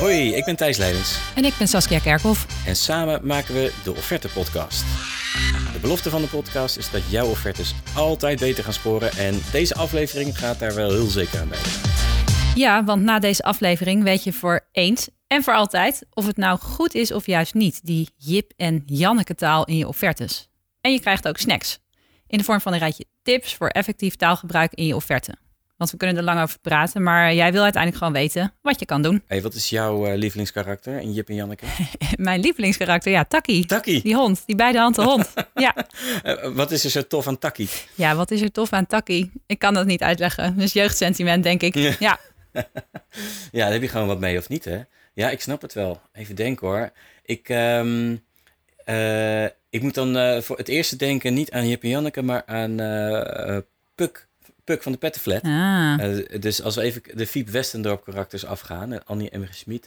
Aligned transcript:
Hoi, 0.00 0.34
ik 0.34 0.44
ben 0.44 0.56
Thijs 0.56 0.76
Leidens 0.76 1.18
En 1.34 1.44
ik 1.44 1.54
ben 1.58 1.68
Saskia 1.68 1.98
Kerkhoff. 1.98 2.66
en 2.66 2.76
samen 2.76 3.26
maken 3.26 3.54
we 3.54 3.72
de 3.84 3.90
Offerte 3.90 4.28
Podcast. 4.28 4.84
De 5.72 5.78
belofte 5.80 6.10
van 6.10 6.20
de 6.20 6.28
podcast 6.28 6.76
is 6.76 6.90
dat 6.90 7.10
jouw 7.10 7.26
offertes 7.26 7.74
altijd 7.94 8.38
beter 8.38 8.64
gaan 8.64 8.72
scoren 8.72 9.12
en 9.12 9.40
deze 9.52 9.74
aflevering 9.74 10.38
gaat 10.38 10.58
daar 10.58 10.74
wel 10.74 10.90
heel 10.90 11.06
zeker 11.06 11.40
aan 11.40 11.48
bij. 11.48 11.58
Ja, 12.54 12.84
want 12.84 13.02
na 13.02 13.18
deze 13.18 13.42
aflevering 13.42 14.02
weet 14.02 14.24
je 14.24 14.32
voor 14.32 14.68
eens 14.72 15.08
en 15.26 15.42
voor 15.42 15.54
altijd 15.54 16.06
of 16.10 16.26
het 16.26 16.36
nou 16.36 16.58
goed 16.58 16.94
is 16.94 17.12
of 17.12 17.26
juist 17.26 17.54
niet, 17.54 17.80
die 17.86 18.08
Jip 18.16 18.52
en 18.56 18.82
Janneke 18.86 19.34
taal 19.34 19.64
in 19.64 19.76
je 19.76 19.88
offertes. 19.88 20.48
En 20.80 20.92
je 20.92 21.00
krijgt 21.00 21.28
ook 21.28 21.38
snacks. 21.38 21.78
In 22.26 22.38
de 22.38 22.44
vorm 22.44 22.60
van 22.60 22.72
een 22.72 22.78
rijtje 22.78 23.04
tips 23.22 23.54
voor 23.54 23.68
effectief 23.68 24.16
taalgebruik 24.16 24.74
in 24.74 24.86
je 24.86 24.94
offerte. 24.96 25.34
Want 25.80 25.92
we 25.92 25.98
kunnen 25.98 26.16
er 26.16 26.22
lang 26.22 26.40
over 26.40 26.58
praten, 26.58 27.02
maar 27.02 27.34
jij 27.34 27.52
wil 27.52 27.62
uiteindelijk 27.62 28.04
gewoon 28.04 28.20
weten 28.20 28.52
wat 28.62 28.80
je 28.80 28.86
kan 28.86 29.02
doen. 29.02 29.22
Hey, 29.26 29.42
wat 29.42 29.54
is 29.54 29.68
jouw 29.68 30.06
eh, 30.06 30.16
lievelingskarakter 30.16 31.00
in 31.00 31.12
Jip 31.12 31.28
en 31.28 31.34
Janneke? 31.34 31.66
Mijn 32.16 32.40
lievelingskarakter, 32.40 33.12
ja, 33.12 33.24
Taki. 33.24 33.66
Taki. 33.66 34.02
Die 34.02 34.14
hond, 34.14 34.42
die 34.46 34.56
beide 34.56 34.78
handen 34.78 35.04
hond. 35.04 35.32
Ja. 35.54 35.74
Eh, 36.22 36.54
wat 36.54 36.70
is 36.70 36.84
er 36.84 36.90
zo 36.90 37.06
tof 37.06 37.26
aan 37.26 37.38
Taki? 37.38 37.68
ja, 37.94 38.14
wat 38.14 38.30
is 38.30 38.40
er 38.40 38.52
tof 38.52 38.72
aan 38.72 38.86
Taki? 38.86 39.30
Ik 39.46 39.58
kan 39.58 39.74
dat 39.74 39.86
niet 39.86 40.02
uitleggen. 40.02 40.56
Dus 40.56 40.72
jeugdsentiment, 40.72 41.42
denk 41.42 41.62
ik. 41.62 41.74
Ja. 41.74 41.94
Ja. 41.98 42.18
Ja, 43.52 43.62
daar 43.64 43.72
heb 43.72 43.82
je 43.82 43.88
gewoon 43.88 44.06
wat 44.06 44.20
mee 44.20 44.38
of 44.38 44.48
niet, 44.48 44.64
hè? 44.64 44.80
Ja, 45.14 45.30
ik 45.30 45.40
snap 45.40 45.62
het 45.62 45.72
wel. 45.72 46.00
Even 46.12 46.34
denken 46.34 46.66
hoor. 46.66 46.90
Ik, 47.22 47.48
ehm, 47.48 48.16
eh, 48.84 49.44
ik 49.44 49.82
moet 49.82 49.94
dan 49.94 50.42
voor 50.42 50.56
het 50.56 50.68
eerste 50.68 50.96
denken 50.96 51.34
niet 51.34 51.50
aan 51.50 51.68
Jip 51.68 51.82
en 51.82 51.88
Janneke, 51.88 52.22
maar 52.22 52.42
aan 52.46 52.76
Puk, 53.94 54.28
Puk 54.70 54.82
van 54.82 54.92
de 54.92 54.98
Pettenflat. 54.98 55.42
Ah. 55.42 55.94
Eh, 56.00 56.40
dus 56.40 56.62
als 56.62 56.74
we 56.74 56.82
even 56.82 57.02
de 57.14 57.26
Fiep 57.26 57.48
Westendorp 57.48 58.04
karakters 58.04 58.44
afgaan, 58.44 58.92
en 58.92 59.04
Annie 59.06 59.38
M. 59.38 59.46
Smit. 59.50 59.86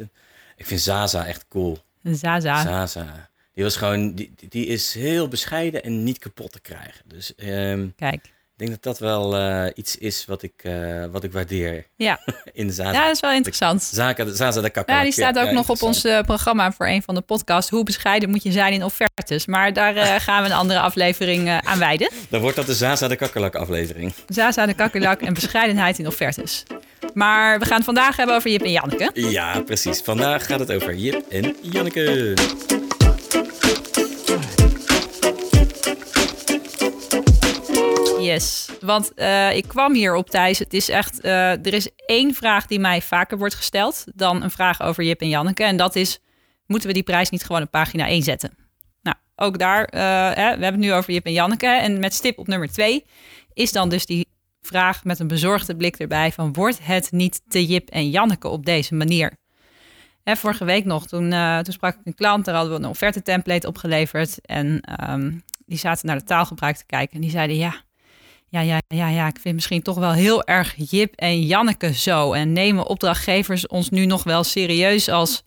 Ik 0.57 0.65
vind 0.65 0.81
Zaza 0.81 1.25
echt 1.25 1.45
cool. 1.49 1.77
Zaza. 2.03 2.61
Zaza. 2.61 3.29
Die 3.53 3.63
was 3.63 3.75
gewoon, 3.75 4.13
die, 4.15 4.33
die- 4.35 4.49
die 4.49 4.65
is 4.65 4.93
heel 4.93 5.27
bescheiden 5.27 5.83
en 5.83 6.03
niet 6.03 6.19
kapot 6.19 6.51
te 6.51 6.61
krijgen. 6.61 7.01
Dus 7.05 7.35
ehm, 7.35 7.87
Kijk. 7.95 8.31
Ik 8.57 8.59
denk 8.59 8.71
dat 8.71 8.83
dat 8.83 8.99
wel 8.99 9.37
eh, 9.37 9.71
iets 9.75 9.97
is 9.97 10.25
wat 10.25 10.43
ik, 10.43 10.53
eh, 10.57 11.05
wat 11.11 11.23
ik 11.23 11.31
waardeer 11.31 11.87
Ja. 11.95 12.19
in 12.53 12.71
Zaza. 12.71 12.91
ja, 12.91 13.03
dat 13.05 13.15
is 13.15 13.19
wel 13.19 13.31
interessant. 13.31 13.83
Zaza, 13.83 14.25
Zaza 14.33 14.61
de 14.61 14.69
kakker. 14.69 14.95
Ja, 14.95 15.01
die 15.01 15.11
staat 15.11 15.39
ook 15.39 15.51
nog 15.51 15.69
op 15.69 15.81
ons 15.81 16.03
eh, 16.03 16.21
programma 16.21 16.71
voor 16.71 16.87
een 16.87 17.01
van 17.01 17.15
de 17.15 17.21
podcasts. 17.21 17.71
Hoe 17.71 17.83
bescheiden 17.83 18.29
moet 18.29 18.43
je 18.43 18.51
zijn 18.51 18.73
in 18.73 18.83
offertes? 18.83 19.45
Maar 19.45 19.73
daar 19.73 19.95
gaan 20.21 20.43
we 20.43 20.49
een 20.49 20.55
andere 20.55 20.79
aflevering 20.79 21.49
aan 21.49 21.79
wijden. 21.79 22.11
Dan 22.29 22.41
wordt 22.41 22.55
dat 22.55 22.65
de 22.65 22.73
Zaza 22.75 23.07
de 23.07 23.15
kakkerlak 23.15 23.55
aflevering. 23.55 24.13
Zaza 24.27 24.65
de 24.65 24.73
kakkerlak 24.73 25.21
en 25.21 25.33
bescheidenheid 25.43 25.99
in 25.99 26.07
offertes. 26.07 26.63
Maar 27.13 27.59
we 27.59 27.65
gaan 27.65 27.75
het 27.75 27.85
vandaag 27.85 28.15
hebben 28.15 28.35
over 28.35 28.49
Jip 28.51 28.61
en 28.61 28.71
Janneke. 28.71 29.09
Ja, 29.13 29.61
precies. 29.61 29.99
Vandaag 29.99 30.45
gaat 30.45 30.59
het 30.59 30.71
over 30.71 30.95
Jip 30.95 31.29
en 31.29 31.55
Janneke. 31.61 32.33
Yes, 38.23 38.69
want 38.81 39.13
eh, 39.13 39.55
ik 39.55 39.67
kwam 39.67 39.93
hier 39.93 40.15
op 40.15 40.29
Thijs. 40.29 40.59
Het 40.59 40.73
is 40.73 40.89
echt, 40.89 41.21
eh, 41.21 41.51
er 41.51 41.73
is 41.73 41.89
één 41.95 42.33
vraag 42.33 42.65
die 42.65 42.79
mij 42.79 43.01
vaker 43.01 43.37
wordt 43.37 43.55
gesteld 43.55 44.05
dan 44.15 44.43
een 44.43 44.51
vraag 44.51 44.81
over 44.81 45.03
Jip 45.03 45.21
en 45.21 45.29
Janneke. 45.29 45.63
En 45.63 45.77
dat 45.77 45.95
is, 45.95 46.19
moeten 46.65 46.87
we 46.87 46.93
die 46.93 47.03
prijs 47.03 47.29
niet 47.29 47.43
gewoon 47.43 47.61
op 47.61 47.71
pagina 47.71 48.07
1 48.07 48.23
zetten? 48.23 48.57
Nou, 49.01 49.17
ook 49.35 49.59
daar, 49.59 49.85
eh, 49.85 50.01
hè, 50.25 50.57
we 50.57 50.63
hebben 50.63 50.63
het 50.71 50.79
nu 50.79 50.93
over 50.93 51.13
Jip 51.13 51.25
en 51.25 51.33
Janneke. 51.33 51.67
En 51.67 51.99
met 51.99 52.13
stip 52.13 52.37
op 52.37 52.47
nummer 52.47 52.71
2 52.71 53.05
is 53.53 53.71
dan 53.71 53.89
dus 53.89 54.05
die 54.05 54.27
vraag 54.61 55.03
met 55.03 55.19
een 55.19 55.27
bezorgde 55.27 55.75
blik 55.75 55.95
erbij 55.95 56.31
van... 56.31 56.53
wordt 56.53 56.79
het 56.81 57.11
niet 57.11 57.41
te 57.47 57.65
Jip 57.65 57.89
en 57.89 58.09
Janneke 58.09 58.47
op 58.47 58.65
deze 58.65 58.95
manier? 58.95 59.37
Hè, 60.23 60.35
vorige 60.35 60.65
week 60.65 60.85
nog, 60.85 61.07
toen, 61.07 61.29
toen 61.63 61.73
sprak 61.73 61.93
ik 61.93 62.01
een 62.03 62.15
klant, 62.15 62.45
daar 62.45 62.55
hadden 62.55 62.73
we 62.73 62.79
een 62.79 62.89
offerte 62.89 63.21
template 63.21 63.67
opgeleverd. 63.67 64.41
En 64.41 64.81
ehm, 64.81 65.31
die 65.65 65.77
zaten 65.77 66.07
naar 66.07 66.17
de 66.17 66.23
taalgebruik 66.23 66.75
te 66.75 66.85
kijken 66.85 67.15
en 67.15 67.21
die 67.21 67.29
zeiden 67.29 67.55
ja... 67.55 67.83
Ja, 68.53 68.59
ja, 68.61 68.81
ja, 68.87 69.09
ja, 69.09 69.27
ik 69.27 69.39
vind 69.39 69.55
misschien 69.55 69.81
toch 69.81 69.97
wel 69.97 70.11
heel 70.11 70.43
erg 70.43 70.73
Jip 70.91 71.13
en 71.15 71.41
Janneke 71.41 71.93
zo. 71.93 72.33
En 72.33 72.53
nemen 72.53 72.87
opdrachtgevers 72.87 73.67
ons 73.67 73.89
nu 73.89 74.05
nog 74.05 74.23
wel 74.23 74.43
serieus 74.43 75.09
als 75.09 75.43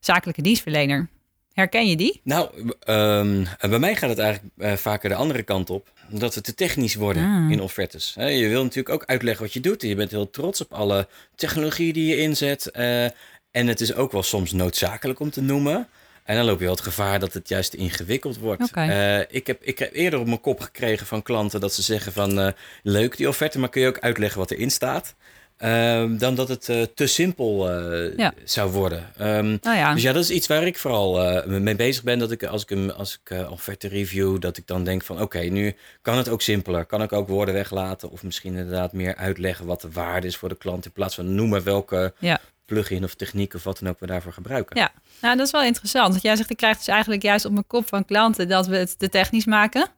zakelijke 0.00 0.42
dienstverlener? 0.42 1.08
Herken 1.52 1.88
je 1.88 1.96
die? 1.96 2.20
Nou, 2.24 2.48
ehm, 2.80 3.44
bij 3.60 3.78
mij 3.78 3.96
gaat 3.96 4.10
het 4.10 4.18
eigenlijk 4.18 4.54
eh, 4.56 4.72
vaker 4.72 5.08
de 5.08 5.14
andere 5.14 5.42
kant 5.42 5.70
op. 5.70 5.92
Dat 6.08 6.34
we 6.34 6.40
te 6.40 6.54
technisch 6.54 6.94
worden 6.94 7.22
Ah. 7.22 7.50
in 7.50 7.60
offertes. 7.60 8.14
Je 8.16 8.48
wil 8.48 8.62
natuurlijk 8.62 8.94
ook 8.94 9.04
uitleggen 9.06 9.44
wat 9.44 9.52
je 9.52 9.60
doet. 9.60 9.82
Je 9.82 9.94
bent 9.94 10.10
heel 10.10 10.30
trots 10.30 10.60
op 10.60 10.72
alle 10.72 11.08
technologie 11.34 11.92
die 11.92 12.06
je 12.06 12.16
inzet. 12.16 12.70
eh, 12.70 13.04
en 13.50 13.66
het 13.66 13.80
is 13.80 13.94
ook 13.94 14.12
wel 14.12 14.22
soms 14.22 14.52
noodzakelijk 14.52 15.20
om 15.20 15.30
te 15.30 15.40
noemen. 15.40 15.88
En 16.28 16.36
dan 16.36 16.44
loop 16.44 16.58
je 16.58 16.64
wel 16.64 16.74
het 16.74 16.82
gevaar 16.84 17.18
dat 17.18 17.32
het 17.32 17.48
juist 17.48 17.74
ingewikkeld 17.74 18.38
wordt. 18.38 18.70
Eh, 18.90 19.36
ik, 19.36 19.46
heb, 19.46 19.62
ik 19.62 19.78
heb 19.78 19.92
eerder 19.94 20.20
op 20.20 20.26
mijn 20.26 20.40
kop 20.40 20.60
gekregen 20.60 21.06
van 21.06 21.22
klanten 21.22 21.60
dat 21.60 21.74
ze 21.74 21.82
zeggen 21.82 22.12
van... 22.12 22.40
eh, 22.40 22.52
leuk 22.82 23.16
die 23.16 23.28
offerte, 23.28 23.58
maar 23.58 23.68
kun 23.68 23.80
je 23.80 23.86
ook 23.86 23.98
uitleggen 23.98 24.38
wat 24.38 24.50
erin 24.50 24.70
staat? 24.70 25.14
Ehm, 25.56 26.16
dan 26.16 26.34
dat 26.34 26.48
het 26.48 26.68
eh, 26.68 26.82
te 26.94 27.06
simpel 27.06 27.70
Ja. 28.16 28.32
zou 28.44 28.70
worden. 28.70 29.10
Ehm, 29.16 29.56
Nou 29.60 29.76
ja, 29.76 29.94
dus 29.94 30.02
ja, 30.02 30.12
dat 30.12 30.22
is 30.22 30.30
iets 30.30 30.46
waar 30.46 30.66
ik 30.66 30.78
vooral 30.78 31.42
mee 31.46 31.76
bezig 31.76 32.02
ben. 32.02 32.18
Dat 32.18 32.30
ik 32.30 32.44
als 32.44 32.62
ik 32.62 32.68
hem 32.68 32.90
als 32.90 33.20
ik 33.24 33.48
offerte 33.50 33.88
review, 33.88 34.40
dat 34.40 34.56
ik 34.56 34.66
dan 34.66 34.84
denk 34.84 35.02
van 35.02 35.20
oké, 35.20 35.38
nu 35.38 35.74
kan 36.02 36.16
het 36.16 36.28
ook 36.28 36.42
simpeler. 36.42 36.84
Kan 36.84 37.02
ik 37.02 37.12
ook 37.12 37.28
woorden 37.28 37.54
weglaten 37.54 38.10
of 38.10 38.22
misschien 38.22 38.54
inderdaad 38.56 38.92
meer 38.92 39.14
uitleggen 39.16 39.66
wat 39.66 39.80
de 39.80 39.90
waarde 39.90 40.26
is 40.26 40.36
voor 40.36 40.48
de 40.48 40.56
klant 40.56 40.84
in 40.84 40.92
plaats 40.92 41.14
van 41.14 41.34
noemen 41.34 41.64
welke 41.64 42.12
Ja. 42.18 42.40
Plugin 42.68 43.04
of 43.04 43.14
techniek 43.14 43.54
of 43.54 43.64
wat 43.64 43.78
dan 43.78 43.88
ook 43.88 44.00
we 44.00 44.06
daarvoor 44.06 44.32
gebruiken. 44.32 44.80
ja. 44.80 44.92
Nou, 45.20 45.36
dat 45.36 45.46
is 45.46 45.52
wel 45.52 45.62
interessant. 45.62 46.10
Want 46.10 46.22
jij 46.22 46.36
zegt, 46.36 46.50
ik 46.50 46.56
krijg 46.56 46.76
dus 46.76 46.88
eigenlijk 46.88 47.22
juist 47.22 47.44
op 47.44 47.52
mijn 47.52 47.66
kop 47.66 47.88
van 47.88 48.04
klanten 48.04 48.48
dat 48.48 48.66
we 48.66 48.76
het 48.76 48.98
te 48.98 49.08
technisch 49.08 49.44
maken. 49.44 49.88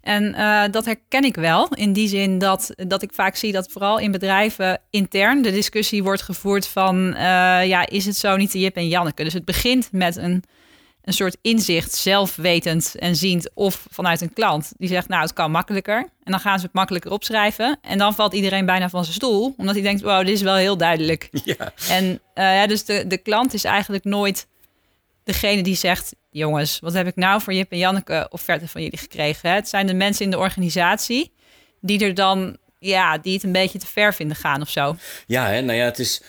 En 0.00 0.34
eh, 0.34 0.64
dat 0.70 0.84
herken 0.84 1.24
ik 1.24 1.34
wel. 1.34 1.68
In 1.74 1.92
die 1.92 2.08
zin 2.08 2.38
dat, 2.38 2.72
dat 2.76 3.02
ik 3.02 3.12
vaak 3.12 3.36
zie 3.36 3.52
dat 3.52 3.72
vooral 3.72 3.98
in 3.98 4.10
bedrijven 4.10 4.80
intern 4.90 5.42
de 5.42 5.50
discussie 5.50 6.02
wordt 6.02 6.22
gevoerd 6.22 6.66
van... 6.66 7.14
eh, 7.14 7.66
ja, 7.66 7.86
is 7.88 8.06
het 8.06 8.16
zo 8.16 8.36
niet 8.36 8.52
de 8.52 8.60
Jip 8.60 8.76
en 8.76 8.88
Janneke? 8.88 9.24
Dus 9.24 9.32
het 9.32 9.44
begint 9.44 9.88
met 9.92 10.16
een, 10.16 10.44
een 11.06 11.12
soort 11.12 11.36
inzicht, 11.42 11.94
zelfwetend 11.94 12.94
en 12.98 13.16
ziend... 13.16 13.50
of 13.54 13.86
vanuit 13.90 14.20
een 14.20 14.32
klant 14.32 14.72
die 14.76 14.88
zegt, 14.88 15.08
nou, 15.08 15.22
het 15.22 15.32
kan 15.32 15.50
makkelijker. 15.50 15.98
En 15.98 16.30
dan 16.30 16.40
gaan 16.40 16.58
ze 16.58 16.64
het 16.64 16.74
makkelijker 16.74 17.10
opschrijven. 17.10 17.78
En 17.82 17.98
dan 17.98 18.14
valt 18.14 18.32
iedereen 18.34 18.66
bijna 18.66 18.88
van 18.88 19.02
zijn 19.02 19.14
stoel. 19.14 19.54
Omdat 19.56 19.74
hij 19.74 19.82
denkt, 19.84 20.02
wow, 20.02 20.18
dit 20.18 20.34
is 20.34 20.42
wel 20.42 20.54
heel 20.54 20.76
duidelijk. 20.76 21.28
Ja, 21.44 21.72
En 21.88 22.20
eh, 22.34 22.44
ja, 22.44 22.66
dus 22.66 22.84
de, 22.84 23.06
de 23.06 23.16
klant 23.18 23.54
is 23.54 23.64
eigenlijk 23.64 24.04
nooit 24.04 24.46
degene 25.24 25.62
die 25.62 25.76
zegt... 25.76 26.14
jongens, 26.30 26.78
wat 26.80 26.92
heb 26.92 27.06
ik 27.06 27.16
nou 27.16 27.40
voor 27.40 27.52
Jip 27.52 27.72
en 27.72 27.78
Janneke 27.78 28.26
offerte 28.30 28.68
van 28.68 28.82
jullie 28.82 28.98
gekregen? 28.98 29.52
Het 29.52 29.68
zijn 29.68 29.86
de 29.86 29.94
mensen 29.94 30.24
in 30.24 30.30
de 30.30 30.38
organisatie 30.38 31.32
die 31.80 32.04
er 32.04 32.14
dan... 32.14 32.56
ja, 32.78 33.18
die 33.18 33.34
het 33.34 33.42
een 33.42 33.52
beetje 33.52 33.78
te 33.78 33.86
ver 33.86 34.14
vinden 34.14 34.36
gaan 34.36 34.60
of 34.60 34.68
zo. 34.68 34.96
ja 35.26 35.46
hè, 35.46 35.60
nou 35.60 35.78
ja, 35.78 35.84
het 35.84 35.98
is. 35.98 36.22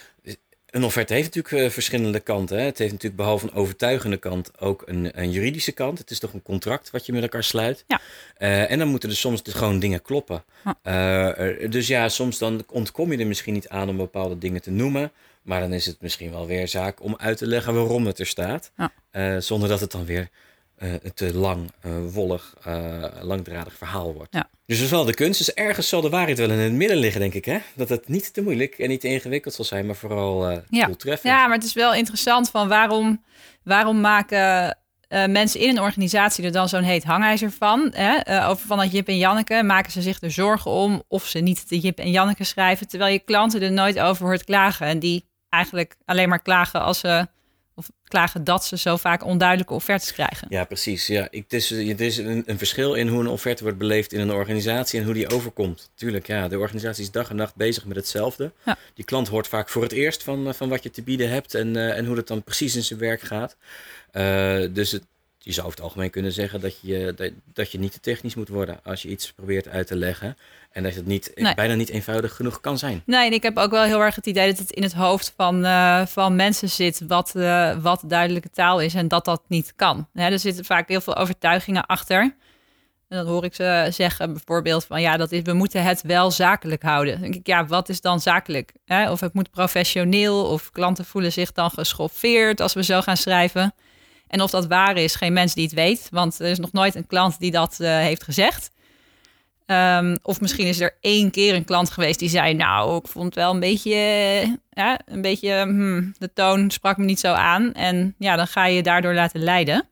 Een 0.78 0.84
offerte 0.84 1.14
heeft 1.14 1.36
natuurlijk 1.36 1.66
eh, 1.66 1.72
verschillende 1.72 2.20
kanten. 2.20 2.58
Hè. 2.58 2.64
Het 2.64 2.78
heeft 2.78 2.92
natuurlijk 2.92 3.22
behalve 3.22 3.46
een 3.46 3.54
overtuigende 3.54 4.18
kant 4.18 4.60
ook 4.60 4.84
een, 4.86 5.22
een 5.22 5.32
juridische 5.32 5.72
kant. 5.72 5.98
Het 5.98 6.12
is 6.12 6.20
toch 6.20 6.34
een 6.34 6.42
contract 6.42 6.92
wat 6.92 7.06
je 7.06 7.14
met 7.14 7.22
elkaar 7.22 7.44
sluit. 7.44 7.84
Ja. 7.88 8.02
Eh, 8.38 8.72
en 8.72 8.80
dan 8.80 8.88
moeten 8.88 9.10
er 9.10 9.16
soms 9.16 9.44
dus 9.44 9.54
gewoon 9.54 9.80
dingen 9.80 10.02
kloppen. 10.02 10.44
Eh, 10.82 11.30
dus 11.70 11.88
ja, 11.88 12.10
soms 12.10 12.38
dan 12.38 12.64
ontkom 12.72 13.12
je 13.12 13.18
er 13.18 13.28
misschien 13.28 13.54
niet 13.54 13.70
aan 13.70 13.90
om 13.90 13.98
bepaalde 13.98 14.38
dingen 14.38 14.62
te 14.62 14.72
noemen. 14.72 15.12
Maar 15.42 15.60
dan 15.60 15.74
is 15.74 15.86
het 15.86 16.02
misschien 16.02 16.32
wel 16.32 16.48
weer 16.48 16.68
zaak 16.68 17.04
om 17.04 17.16
uit 17.18 17.38
te 17.38 17.48
leggen 17.48 17.74
waarom 17.74 18.06
het 18.06 18.20
er 18.20 18.26
staat. 18.26 18.72
Ja. 19.12 19.42
Zonder 19.42 19.70
dat 19.70 19.80
het 19.80 19.92
dan 19.92 20.06
weer 20.06 20.30
eh, 20.78 20.92
een 20.92 21.14
te 21.14 21.34
lang, 21.34 21.72
eh, 21.82 21.92
wollig, 22.12 22.56
eh, 22.64 23.04
langdradig 23.22 23.74
verhaal 23.74 24.14
wordt. 24.14 24.34
Ja. 24.34 24.50
Dus 24.66 24.76
dat 24.76 24.86
is 24.86 24.92
wel 24.92 25.06
de 25.06 25.14
kunst. 25.14 25.38
Dus 25.38 25.54
ergens 25.54 25.90
zal 25.90 26.02
de 26.02 26.10
waarheid 26.10 26.38
wel 26.38 26.50
in 26.50 26.58
het 26.60 26.74
midden 26.74 26.98
liggen, 26.98 27.22
denk 27.22 27.34
ik. 27.34 27.46
Hè? 27.46 27.58
Dat 27.76 27.90
het 27.90 28.08
niet 28.08 28.34
te 28.34 28.42
moeilijk 28.42 28.80
en 28.80 28.90
niet 28.90 29.02
te 29.02 29.08
ingewikkeld 29.08 29.54
zal 29.54 29.66
zijn, 29.66 29.86
maar 29.86 29.96
vooral 29.96 30.50
eh 30.50 30.58
Ja. 30.70 30.86
doeltreffend. 30.86 31.34
Ja, 31.34 31.48
maar 31.48 31.56
het 31.58 31.66
is 31.66 31.74
wel 31.74 31.94
interessant 31.94 32.50
van 32.50 32.68
waarom, 32.68 33.24
waarom 33.64 34.02
maken 34.02 34.78
eh, 35.08 35.26
mensen 35.26 35.60
in 35.60 35.70
een 35.70 35.82
organisatie 35.82 36.44
er 36.46 36.52
dan 36.52 36.70
zo'n 36.70 36.84
heet 36.84 37.04
hangijzer 37.04 37.52
van? 37.52 37.92
Hè? 37.94 38.16
Eh, 38.16 38.50
over 38.50 38.68
van 38.68 38.78
dat 38.78 38.92
Jip 38.92 39.08
en 39.08 39.18
Janneke 39.18 39.64
maken 39.64 39.92
ze 39.92 40.02
zich 40.02 40.22
er 40.22 40.32
zorgen 40.32 40.72
om 40.72 41.04
of 41.08 41.26
ze 41.26 41.40
niet 41.40 41.70
de 41.70 41.80
Jip 41.80 41.98
en 42.00 42.12
Janneke 42.12 42.44
schrijven, 42.44 42.88
terwijl 42.88 43.14
je 43.14 43.20
klanten 43.20 43.62
er 43.62 43.72
nooit 43.72 44.00
over 44.00 44.26
hoort 44.26 44.44
klagen 44.44 44.88
en 44.88 45.00
die 45.00 45.26
eigenlijk 45.50 45.96
alleen 46.06 46.30
maar 46.30 46.42
klagen 46.42 46.82
als 46.82 47.00
ze 47.00 47.28
of 47.78 47.90
klagen 48.04 48.44
dat 48.44 48.66
ze 48.66 48.78
zo 48.78 48.96
vaak 48.96 49.26
onduidelijke 49.26 49.74
offertes 49.74 50.14
krijgen. 50.14 50.48
Ja, 50.50 50.64
precies. 50.64 51.08
Ja, 51.08 51.28
ik, 51.30 51.44
het 51.44 51.54
is, 51.54 51.72
er 51.72 52.02
is 52.02 52.18
een, 52.18 52.44
een 52.46 52.58
verschil 52.58 52.94
in 52.94 53.08
hoe 53.08 53.20
een 53.20 53.28
offerte 53.28 53.64
wordt 53.64 53.78
beleefd 53.78 54.14
in 54.14 54.20
een 54.20 54.32
organisatie 54.32 55.00
en 55.00 55.06
hoe 55.06 55.14
die 55.14 55.30
overkomt. 55.30 55.92
Tuurlijk, 55.96 56.28
ja, 56.28 56.48
de 56.48 56.60
organisatie 56.60 57.04
is 57.04 57.12
dag 57.12 57.30
en 57.30 57.36
nacht 57.36 57.56
bezig 57.56 57.86
met 57.86 57.96
hetzelfde. 57.96 58.52
Ja. 58.66 58.78
Die 58.94 59.06
klant 59.06 59.28
hoort 59.28 59.48
vaak 59.48 59.70
voor 59.70 59.84
het 59.84 59.92
eerst 59.92 60.24
van, 60.24 60.48
eh, 60.48 60.54
van 60.54 60.70
wat 60.70 60.84
je 60.84 60.90
te 60.90 61.02
bieden 61.02 61.30
hebt 61.30 61.54
en, 61.54 61.76
eh, 61.76 61.98
en 61.98 62.06
hoe 62.06 62.16
dat 62.16 62.28
dan 62.28 62.44
precies 62.44 62.76
in 62.76 62.84
zijn 62.84 63.00
werk 63.00 63.22
gaat. 63.22 63.58
Eh, 64.12 64.60
dus 64.74 64.92
het, 64.92 65.04
je 65.48 65.54
zou 65.54 65.66
over 65.66 65.78
het 65.78 65.88
algemeen 65.88 66.10
kunnen 66.10 66.32
zeggen 66.32 66.62
dat 66.62 66.80
je, 66.82 67.14
dat, 67.16 67.32
dat 67.54 67.72
je 67.72 67.80
niet 67.80 67.92
te 67.92 68.00
technisch 68.00 68.36
moet 68.36 68.48
worden 68.50 68.80
als 68.84 69.02
je 69.02 69.10
iets 69.10 69.32
probeert 69.32 69.68
uit 69.68 69.88
te 69.88 69.96
leggen. 69.96 70.38
En 70.72 70.84
dat 70.84 70.96
het 70.96 71.06
niet, 71.06 71.32
Nee. 71.36 71.54
bijna 71.54 71.74
niet 71.74 71.90
eenvoudig 71.90 72.36
genoeg 72.36 72.62
kan 72.62 72.78
zijn. 72.78 73.02
Nee, 73.06 73.26
en 73.28 73.34
ik 73.34 73.44
heb 73.44 73.58
ook 73.58 73.72
wel 73.72 73.84
heel 73.84 74.02
erg 74.02 74.16
het 74.16 74.26
idee 74.26 74.48
dat 74.50 74.58
het 74.58 74.72
in 74.72 74.84
het 74.84 74.94
hoofd 74.94 75.34
van, 75.36 75.66
eh, 75.66 76.06
van 76.06 76.36
mensen 76.36 76.70
zit 76.70 77.02
wat, 77.08 77.36
eh, 77.36 77.78
wat 77.82 78.04
duidelijke 78.06 78.50
taal 78.50 78.82
is 78.82 78.94
en 78.94 79.08
dat 79.08 79.26
dat 79.26 79.42
niet 79.48 79.74
kan. 79.76 80.08
Hè, 80.14 80.30
er 80.32 80.40
zitten 80.40 80.66
vaak 80.66 80.88
heel 80.88 81.02
veel 81.02 81.16
overtuigingen 81.16 81.86
achter. 81.86 82.22
En 83.08 83.18
dan 83.18 83.26
hoor 83.28 83.44
ik 83.44 83.56
ze 83.56 83.88
zeggen 83.90 84.34
bijvoorbeeld 84.34 84.86
van 84.86 85.02
ja, 85.02 85.18
dat 85.18 85.32
is, 85.32 85.42
we 85.44 85.54
moeten 85.54 85.84
het 85.84 86.02
wel 86.02 86.32
zakelijk 86.32 86.82
houden. 86.82 87.14
Dan 87.14 87.22
denk 87.22 87.36
ik, 87.36 87.48
ja, 87.48 87.66
wat 87.66 87.90
is 87.90 88.02
dan 88.02 88.20
zakelijk? 88.20 88.72
Hè? 88.86 89.12
Of 89.12 89.20
het 89.20 89.34
moet 89.34 89.52
professioneel, 89.52 90.46
of 90.46 90.72
klanten 90.72 91.06
voelen 91.06 91.32
zich 91.32 91.52
dan 91.52 91.70
geschoffeerd 91.70 92.60
als 92.60 92.74
we 92.74 92.84
zo 92.84 93.02
gaan 93.02 93.18
schrijven. 93.18 93.74
En 94.28 94.42
of 94.42 94.52
dat 94.52 94.68
waar 94.68 94.98
is, 94.98 95.16
geen 95.16 95.34
mens 95.34 95.54
die 95.54 95.64
het 95.64 95.74
weet, 95.74 96.08
want 96.12 96.40
er 96.40 96.48
is 96.48 96.60
nog 96.60 96.72
nooit 96.72 96.96
een 96.96 97.08
klant 97.08 97.40
die 97.40 97.52
dat 97.52 97.80
eh, 97.80 97.90
heeft 97.90 98.24
gezegd. 98.24 98.72
Ehm, 99.66 100.16
of 100.22 100.42
misschien 100.42 100.68
is 100.68 100.80
er 100.80 100.98
één 101.02 101.32
keer 101.32 101.56
een 101.56 101.66
klant 101.66 101.90
geweest 101.90 102.20
die 102.20 102.30
zei: 102.30 102.54
Nou, 102.54 102.98
ik 102.98 103.08
vond 103.08 103.36
wel 103.36 103.54
een 103.54 103.60
beetje. 103.60 103.94
eh, 104.70 104.94
een 105.06 105.22
beetje. 105.22 105.52
hmm, 105.54 106.14
de 106.18 106.34
toon 106.34 106.70
sprak 106.72 106.98
me 106.98 107.06
niet 107.06 107.20
zo 107.20 107.34
aan. 107.34 107.74
En 107.74 108.16
ja, 108.18 108.36
dan 108.36 108.48
ga 108.48 108.66
je 108.66 108.76
je 108.76 108.84
daardoor 108.84 109.14
laten 109.14 109.44
leiden. 109.44 109.90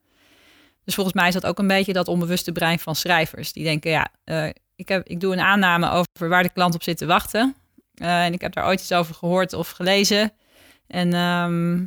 Dus 0.83 0.95
volgens 0.95 1.15
mij 1.15 1.27
is 1.27 1.33
dat 1.33 1.45
ook 1.45 1.59
een 1.59 1.67
beetje 1.67 1.93
dat 1.93 2.07
onbewuste 2.07 2.51
brein 2.51 2.79
van 2.79 2.95
schrijvers. 2.95 3.53
Die 3.53 3.63
denken: 3.63 3.91
Ja, 3.91 4.07
eh, 4.23 4.47
ik, 4.75 4.87
heb, 4.87 5.07
ik 5.07 5.19
doe 5.19 5.33
een 5.33 5.39
aanname 5.39 5.89
over 5.89 6.29
waar 6.29 6.43
de 6.43 6.53
klant 6.53 6.75
op 6.75 6.83
zit 6.83 6.97
te 6.97 7.05
wachten. 7.05 7.55
En 7.95 8.33
ik 8.33 8.41
heb 8.41 8.53
daar 8.53 8.65
ooit 8.65 8.79
iets 8.79 8.91
over 8.93 9.15
gehoord 9.15 9.53
of 9.53 9.69
gelezen. 9.69 10.31
En 10.87 11.13
ehm, 11.13 11.83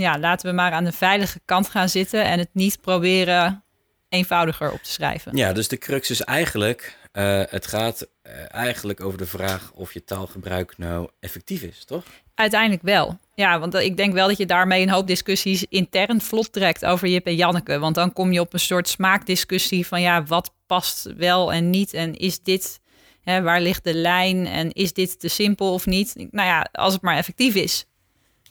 ja, 0.00 0.18
laten 0.18 0.48
we 0.48 0.54
maar 0.54 0.72
aan 0.72 0.84
de 0.84 0.92
veilige 0.92 1.40
kant 1.44 1.68
gaan 1.68 1.88
zitten 1.88 2.24
en 2.24 2.38
het 2.38 2.48
niet 2.52 2.80
proberen 2.80 3.62
eenvoudiger 4.08 4.72
op 4.72 4.82
te 4.82 4.90
schrijven. 4.90 5.36
Ja, 5.36 5.52
dus 5.52 5.68
de 5.68 5.78
crux 5.78 6.10
is 6.10 6.20
eigenlijk, 6.20 6.96
eh, 7.12 7.42
het 7.48 7.66
gaat 7.66 8.08
eh, 8.22 8.32
eigenlijk 8.54 9.00
over 9.00 9.18
de 9.18 9.26
vraag 9.26 9.72
of 9.74 9.92
je 9.92 10.04
taalgebruik 10.04 10.78
nou 10.78 11.08
effectief 11.20 11.62
is, 11.62 11.84
toch? 11.84 12.04
Uiteindelijk 12.34 12.82
wel. 12.82 13.18
Ja, 13.34 13.58
want 13.58 13.74
ik 13.74 13.96
denk 13.96 14.12
wel 14.12 14.28
dat 14.28 14.36
je 14.36 14.46
daarmee 14.46 14.82
een 14.82 14.90
hoop 14.90 15.06
discussies 15.06 15.64
intern 15.68 16.20
vlot 16.20 16.52
trekt 16.52 16.84
over 16.84 17.08
Jip 17.08 17.26
en 17.26 17.34
Janneke. 17.34 17.78
Want 17.78 17.94
dan 17.94 18.12
kom 18.12 18.32
je 18.32 18.40
op 18.40 18.52
een 18.52 18.60
soort 18.60 18.88
smaakdiscussie 18.88 19.86
van 19.86 20.00
ja, 20.00 20.22
wat 20.22 20.52
past 20.66 21.12
wel 21.16 21.52
en 21.52 21.70
niet. 21.70 21.94
En 21.94 22.14
is 22.14 22.42
dit, 22.42 22.80
hè, 23.22 23.42
waar 23.42 23.60
ligt 23.60 23.84
de 23.84 23.94
lijn? 23.94 24.46
En 24.46 24.72
is 24.72 24.92
dit 24.92 25.20
te 25.20 25.28
simpel 25.28 25.72
of 25.72 25.86
niet? 25.86 26.14
Nou 26.30 26.48
ja, 26.48 26.68
als 26.72 26.92
het 26.92 27.02
maar 27.02 27.16
effectief 27.16 27.54
is. 27.54 27.86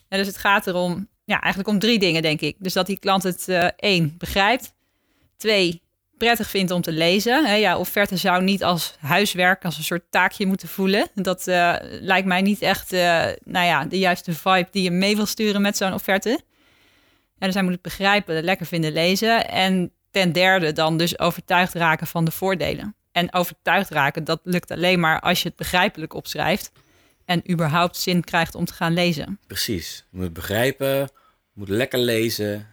En 0.08 0.18
dus 0.18 0.26
het 0.26 0.36
gaat 0.36 0.66
erom, 0.66 1.08
ja, 1.28 1.40
eigenlijk 1.40 1.68
om 1.68 1.78
drie 1.78 1.98
dingen, 1.98 2.22
denk 2.22 2.40
ik. 2.40 2.56
Dus 2.58 2.72
dat 2.72 2.86
die 2.86 2.98
klant 2.98 3.22
het 3.22 3.48
eh, 3.48 3.66
één 3.76 4.14
begrijpt. 4.18 4.74
Twee, 5.36 5.82
prettig 6.18 6.50
vindt 6.50 6.70
om 6.70 6.80
te 6.80 6.92
lezen. 6.92 7.46
Hè, 7.46 7.54
ja, 7.54 7.78
offerte 7.78 8.16
zou 8.16 8.42
niet 8.42 8.64
als 8.64 8.96
huiswerk, 9.00 9.64
als 9.64 9.78
een 9.78 9.84
soort 9.84 10.04
taakje 10.10 10.46
moeten 10.46 10.68
voelen. 10.68 11.08
Dat 11.14 11.46
eh, 11.46 11.74
lijkt 11.80 12.26
mij 12.26 12.42
niet 12.42 12.62
echt 12.62 12.92
eh, 12.92 13.26
nou 13.44 13.66
ja, 13.66 13.84
de 13.84 13.98
juiste 13.98 14.32
vibe 14.32 14.68
die 14.70 14.82
je 14.82 14.90
mee 14.90 15.16
wil 15.16 15.26
sturen 15.26 15.62
met 15.62 15.76
zo'n 15.76 15.92
offerte. 15.92 16.30
En 17.38 17.46
dus 17.46 17.54
hij 17.54 17.62
moet 17.62 17.72
het 17.72 17.82
begrijpen, 17.82 18.42
lekker 18.42 18.66
vinden 18.66 18.92
lezen. 18.92 19.48
En 19.48 19.92
ten 20.10 20.32
derde 20.32 20.72
dan 20.72 20.96
dus 20.96 21.18
overtuigd 21.18 21.74
raken 21.74 22.06
van 22.06 22.24
de 22.24 22.30
voordelen. 22.30 22.94
En 23.12 23.34
overtuigd 23.34 23.90
raken, 23.90 24.24
dat 24.24 24.40
lukt 24.44 24.70
alleen 24.70 25.00
maar 25.00 25.20
als 25.20 25.42
je 25.42 25.48
het 25.48 25.56
begrijpelijk 25.56 26.14
opschrijft. 26.14 26.72
En 27.28 27.50
überhaupt 27.50 27.96
zin 27.96 28.24
krijgt 28.24 28.54
om 28.54 28.64
te 28.64 28.72
gaan 28.72 28.92
lezen. 28.92 29.38
Precies. 29.46 30.04
Je 30.10 30.18
moet 30.18 30.32
begrijpen, 30.32 31.10
moet 31.52 31.68
lekker 31.68 31.98
lezen 31.98 32.66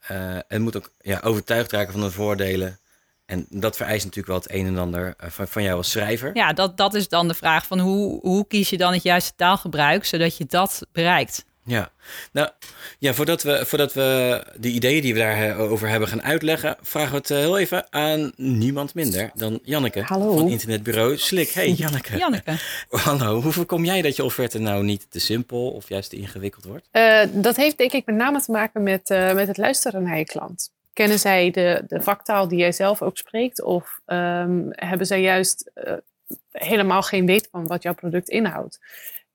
eh, 0.00 0.52
en 0.52 0.62
moet 0.62 0.76
ook 0.76 0.92
ja, 1.00 1.20
overtuigd 1.22 1.72
raken 1.72 1.92
van 1.92 2.00
de 2.00 2.10
voordelen. 2.10 2.78
En 3.26 3.46
dat 3.48 3.76
vereist 3.76 4.04
natuurlijk 4.04 4.26
wel 4.26 4.36
het 4.36 4.52
een 4.52 4.66
en 4.66 4.78
ander 4.78 5.14
eh, 5.16 5.30
van, 5.30 5.48
van 5.48 5.62
jou 5.62 5.76
als 5.76 5.90
schrijver. 5.90 6.30
Ja, 6.36 6.52
dat, 6.52 6.76
dat 6.76 6.94
is 6.94 7.08
dan 7.08 7.28
de 7.28 7.34
vraag 7.34 7.66
van 7.66 7.78
hoe, 7.78 8.20
hoe 8.20 8.46
kies 8.46 8.70
je 8.70 8.76
dan 8.76 8.92
het 8.92 9.02
juiste 9.02 9.32
taalgebruik, 9.36 10.04
zodat 10.04 10.36
je 10.36 10.46
dat 10.46 10.86
bereikt. 10.92 11.44
Ja, 11.70 11.90
nou 12.32 12.48
ja, 12.98 13.14
voordat 13.14 13.42
we, 13.42 13.66
voordat 13.66 13.92
we 13.92 14.42
de 14.56 14.68
ideeën 14.68 15.02
die 15.02 15.12
we 15.12 15.18
daarover 15.18 15.88
hebben 15.88 16.08
gaan 16.08 16.22
uitleggen, 16.22 16.76
vragen 16.82 17.10
we 17.10 17.16
het 17.16 17.30
eh, 17.30 17.38
heel 17.38 17.58
even 17.58 17.92
aan 17.92 18.32
niemand 18.36 18.94
minder 18.94 19.30
dan 19.34 19.60
Janneke 19.62 20.02
Hallo. 20.02 20.36
van 20.36 20.48
internetbureau 20.48 21.16
Slik. 21.16 21.48
Hey 21.48 21.70
Janneke. 21.82 22.16
Janneke. 22.18 22.56
Hallo, 22.90 23.40
hoe 23.40 23.52
voorkom 23.52 23.84
jij 23.84 24.02
dat 24.02 24.16
je 24.16 24.24
offerte 24.24 24.58
nou 24.58 24.84
niet 24.84 25.06
te 25.10 25.20
simpel 25.20 25.70
of 25.70 25.88
juist 25.88 26.10
te 26.10 26.16
ingewikkeld 26.16 26.64
wordt? 26.64 26.88
Eh, 26.90 27.22
dat 27.32 27.56
heeft 27.56 27.78
denk 27.78 27.92
ik 27.92 28.06
met 28.06 28.16
name 28.16 28.40
te 28.40 28.52
maken 28.52 28.82
met, 28.82 29.10
eh, 29.10 29.34
met 29.34 29.48
het 29.48 29.56
luisteren 29.56 30.02
naar 30.02 30.18
je 30.18 30.24
klant. 30.24 30.72
Kennen 30.92 31.18
zij 31.18 31.50
de, 31.50 31.84
de 31.88 32.02
vaktaal 32.02 32.48
die 32.48 32.58
jij 32.58 32.72
zelf 32.72 33.02
ook 33.02 33.16
spreekt? 33.16 33.62
Of 33.62 34.00
ehm, 34.06 34.62
hebben 34.70 35.06
zij 35.06 35.20
juist 35.20 35.70
eh, 35.74 35.92
helemaal 36.52 37.02
geen 37.02 37.26
weet 37.26 37.48
van 37.50 37.66
wat 37.66 37.82
jouw 37.82 37.94
product 37.94 38.28
inhoudt? 38.28 38.78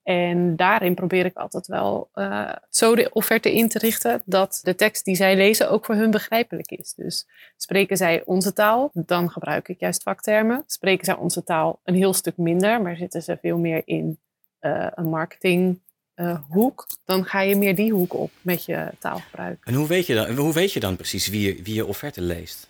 En 0.06 0.56
daarin 0.56 0.96
probeer 0.96 1.26
ik 1.26 1.38
altijd 1.38 1.68
wel 1.68 2.10
eh, 2.14 2.52
zo 2.70 2.96
de 2.96 3.10
offerte 3.14 3.54
in 3.54 3.70
te 3.70 3.80
richten 3.80 4.22
dat 4.26 4.60
de 4.64 4.76
tekst 4.76 5.06
die 5.06 5.16
zij 5.16 5.36
lezen 5.36 5.70
ook 5.70 5.86
voor 5.86 5.96
hun 5.96 6.12
begrijpelijk 6.12 6.72
is. 6.72 6.94
Dus 6.94 7.28
spreken 7.58 7.98
zij 7.98 8.24
onze 8.26 8.54
taal, 8.54 8.92
dan 8.94 9.32
gebruik 9.32 9.68
ik 9.68 9.80
juist 9.80 10.04
vaktermen. 10.04 10.64
Spreken 10.68 11.06
zij 11.06 11.16
onze 11.16 11.44
taal 11.44 11.80
een 11.84 11.96
heel 11.96 12.14
stuk 12.14 12.38
minder, 12.38 12.82
maar 12.82 12.96
zitten 12.96 13.22
ze 13.22 13.38
veel 13.42 13.58
meer 13.58 13.82
in 13.86 14.20
eh, 14.60 14.88
een 14.96 15.10
marketing 15.10 15.80
eh, 16.14 16.40
hoek, 16.50 16.88
dan 17.06 17.26
ga 17.26 17.42
je 17.42 17.56
meer 17.56 17.76
die 17.76 17.92
hoek 17.92 18.14
op 18.14 18.32
met 18.42 18.66
je 18.66 18.92
taalgebruik. 19.00 19.66
En 19.66 19.74
hoe 19.74 19.88
weet 19.88 20.06
je 20.06 20.16
dan, 20.16 20.36
hoe 20.36 20.54
weet 20.54 20.74
je 20.74 20.80
dan 20.80 20.96
precies 20.96 21.28
wie 21.28 21.56
je, 21.56 21.64
wie 21.64 21.76
je 21.76 21.86
offerte 21.86 22.22
leest? 22.22 22.66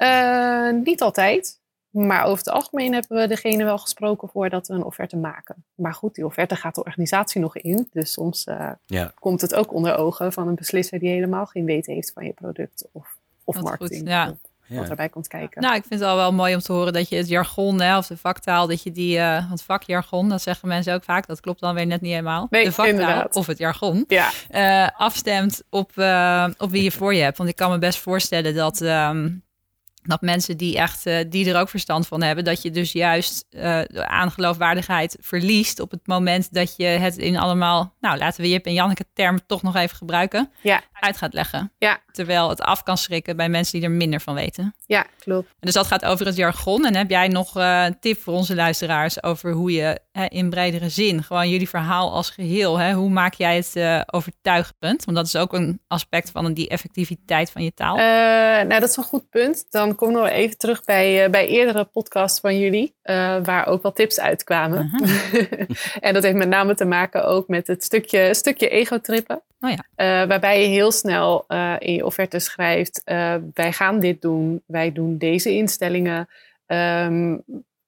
Niet 0.83 1.01
altijd, 1.01 1.59
maar 1.95 2.23
over 2.23 2.37
het 2.37 2.49
algemeen 2.49 2.93
hebben 2.93 3.17
we 3.17 3.27
degene 3.27 3.63
wel 3.63 3.77
gesproken 3.77 4.29
voordat 4.29 4.67
we 4.67 4.73
een 4.73 4.83
offerte 4.83 5.17
maken. 5.17 5.63
Maar 5.75 5.93
goed, 5.93 6.15
die 6.15 6.25
offerte 6.25 6.55
gaat 6.55 6.75
de 6.75 6.83
organisatie 6.83 7.41
nog 7.41 7.57
in, 7.57 7.89
dus 7.91 8.11
soms 8.11 8.43
eh, 8.43 8.71
Ja, 8.85 9.11
komt 9.19 9.41
het 9.41 9.55
ook 9.55 9.73
onder 9.73 9.97
ogen 9.97 10.33
van 10.33 10.47
een 10.47 10.55
beslisser 10.55 10.99
die 10.99 11.09
helemaal 11.09 11.45
geen 11.45 11.65
weet 11.65 11.85
heeft 11.85 12.11
van 12.13 12.25
je 12.25 12.33
product 12.33 12.87
of, 12.91 13.17
of 13.43 13.61
marketing. 13.61 13.99
goed, 13.99 14.09
ja. 14.09 14.29
of 14.29 14.37
ja. 14.67 14.79
Wat 14.79 14.89
erbij 14.89 15.09
komt 15.09 15.27
kijken. 15.27 15.61
Nou, 15.61 15.75
ik 15.75 15.83
vind 15.87 15.99
het 15.99 16.09
al 16.09 16.15
wel 16.15 16.33
mooi 16.33 16.55
om 16.55 16.59
te 16.59 16.71
horen 16.71 16.93
dat 16.93 17.09
je 17.09 17.15
het 17.15 17.27
jargon 17.27 17.81
hè, 17.81 17.97
of 17.97 18.07
de 18.07 18.17
vaktaal, 18.17 18.67
dat 18.67 18.83
je 18.83 18.91
die, 18.91 19.17
eh 19.17 19.47
want 19.47 19.61
vakjargon, 19.61 20.29
dat 20.29 20.41
zeggen 20.41 20.67
mensen 20.67 20.93
ook 20.93 21.03
vaak, 21.03 21.27
dat 21.27 21.39
klopt 21.39 21.59
dan 21.59 21.75
weer 21.75 21.85
net 21.85 22.01
niet 22.01 22.11
helemaal. 22.11 22.47
Nee, 22.49 22.63
de 22.63 22.71
vaktaal 22.71 22.99
inderdaad. 22.99 23.35
of 23.35 23.47
het 23.47 23.57
jargon. 23.57 24.05
ja, 24.07 24.31
eh, 24.49 24.87
afstemt 24.97 25.63
op, 25.69 25.91
eh, 25.97 26.47
op 26.57 26.71
wie 26.71 26.83
je 26.83 26.91
voor 26.91 27.13
je 27.13 27.21
hebt. 27.21 27.37
Want 27.37 27.49
ik 27.49 27.55
kan 27.55 27.71
me 27.71 27.77
best 27.77 27.99
voorstellen 27.99 28.55
dat, 28.55 28.81
ehm, 28.81 29.29
dat 30.07 30.21
mensen 30.21 30.57
die 30.57 30.77
echt 30.77 31.05
eh, 31.05 31.25
die 31.29 31.49
er 31.49 31.59
ook 31.59 31.69
verstand 31.69 32.07
van 32.07 32.23
hebben, 32.23 32.43
dat 32.43 32.61
je 32.61 32.71
dus 32.71 32.91
juist 32.91 33.45
eh, 33.49 33.81
de 33.87 34.07
aangeloofwaardigheid 34.07 35.17
verliest 35.21 35.79
op 35.79 35.91
het 35.91 36.07
moment 36.07 36.53
dat 36.53 36.73
je 36.77 36.85
het 36.85 37.17
in 37.17 37.37
allemaal, 37.37 37.95
nou 37.99 38.17
laten 38.17 38.41
we 38.41 38.49
Jip 38.49 38.65
en 38.65 38.73
Janneke 38.73 39.05
term 39.13 39.39
toch 39.47 39.61
nog 39.61 39.75
even 39.75 39.97
gebruiken, 39.97 40.51
ja, 40.61 40.81
uit 40.99 41.17
gaat 41.17 41.33
leggen. 41.33 41.71
Ja. 41.77 41.99
Terwijl 42.11 42.49
het 42.49 42.61
af 42.61 42.83
kan 42.83 42.97
schrikken 42.97 43.35
bij 43.35 43.49
mensen 43.49 43.79
die 43.79 43.89
er 43.89 43.95
minder 43.95 44.21
van 44.21 44.33
weten. 44.33 44.75
ja, 44.85 45.05
klopt. 45.19 45.49
Dus 45.59 45.73
dat 45.73 45.87
gaat 45.87 46.05
over 46.05 46.25
het 46.25 46.35
jargon. 46.35 46.85
En 46.85 46.95
heb 46.95 47.09
jij 47.09 47.27
nog 47.27 47.57
eh, 47.57 47.83
een 47.85 47.99
tip 47.99 48.21
voor 48.21 48.33
onze 48.33 48.55
luisteraars 48.55 49.23
over 49.23 49.51
hoe 49.51 49.71
je 49.71 49.99
hè, 50.11 50.25
in 50.25 50.49
bredere 50.49 50.89
zin, 50.89 51.23
gewoon 51.23 51.49
jullie 51.49 51.69
verhaal 51.69 52.11
als 52.11 52.29
geheel, 52.29 52.77
hè, 52.77 52.93
hoe 52.93 53.09
maak 53.09 53.33
jij 53.33 53.55
het 53.55 54.03
overtuigend? 54.13 55.05
Want 55.05 55.17
dat 55.17 55.25
is 55.25 55.35
ook 55.35 55.53
een 55.53 55.79
aspect 55.87 56.31
van 56.31 56.53
die 56.53 56.69
effectiviteit 56.69 57.51
van 57.51 57.63
je 57.63 57.73
taal. 57.73 57.95
Nou, 57.95 58.79
dat 58.79 58.89
is 58.89 58.97
een 58.97 59.03
goed 59.03 59.29
punt. 59.29 59.65
Dan 59.69 59.94
kom 59.95 60.09
ik 60.09 60.15
nog 60.15 60.27
even 60.27 60.57
terug 60.57 60.83
bij, 60.83 61.23
eh, 61.23 61.29
bij 61.29 61.47
eerdere 61.47 61.83
podcasts 61.83 62.39
van 62.39 62.59
jullie, 62.59 62.95
eh, 63.01 63.43
waar 63.43 63.67
ook 63.67 63.81
wel 63.81 63.93
tips 63.93 64.19
uitkwamen. 64.19 64.89
en 65.99 66.13
dat 66.13 66.23
heeft 66.23 66.35
met 66.35 66.47
name 66.47 66.75
te 66.75 66.85
maken 66.85 67.25
ook 67.25 67.47
met 67.47 67.67
het 67.67 67.83
stukje, 67.83 68.33
stukje 68.33 68.69
ego-trippen. 68.69 69.41
Oh 69.59 69.69
ja. 69.69 69.85
Eh, 69.95 70.27
waarbij 70.27 70.61
je 70.61 70.67
heel 70.67 70.91
snel 70.91 71.45
in 71.79 71.93
je 71.93 72.05
offerte 72.05 72.39
schrijft, 72.39 73.01
wij 73.53 73.73
gaan 73.73 73.99
dit 73.99 74.21
doen, 74.21 74.63
wij 74.65 74.91
doen 74.91 75.17
deze 75.17 75.51
instellingen. 75.51 76.27
Ehm, 76.65 77.37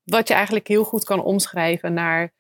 wat 0.04 0.28
je 0.28 0.34
eigenlijk 0.34 0.68
heel 0.68 0.84
goed 0.84 1.04
kan 1.04 1.24
omschrijven 1.24 1.94
naar 1.94 2.32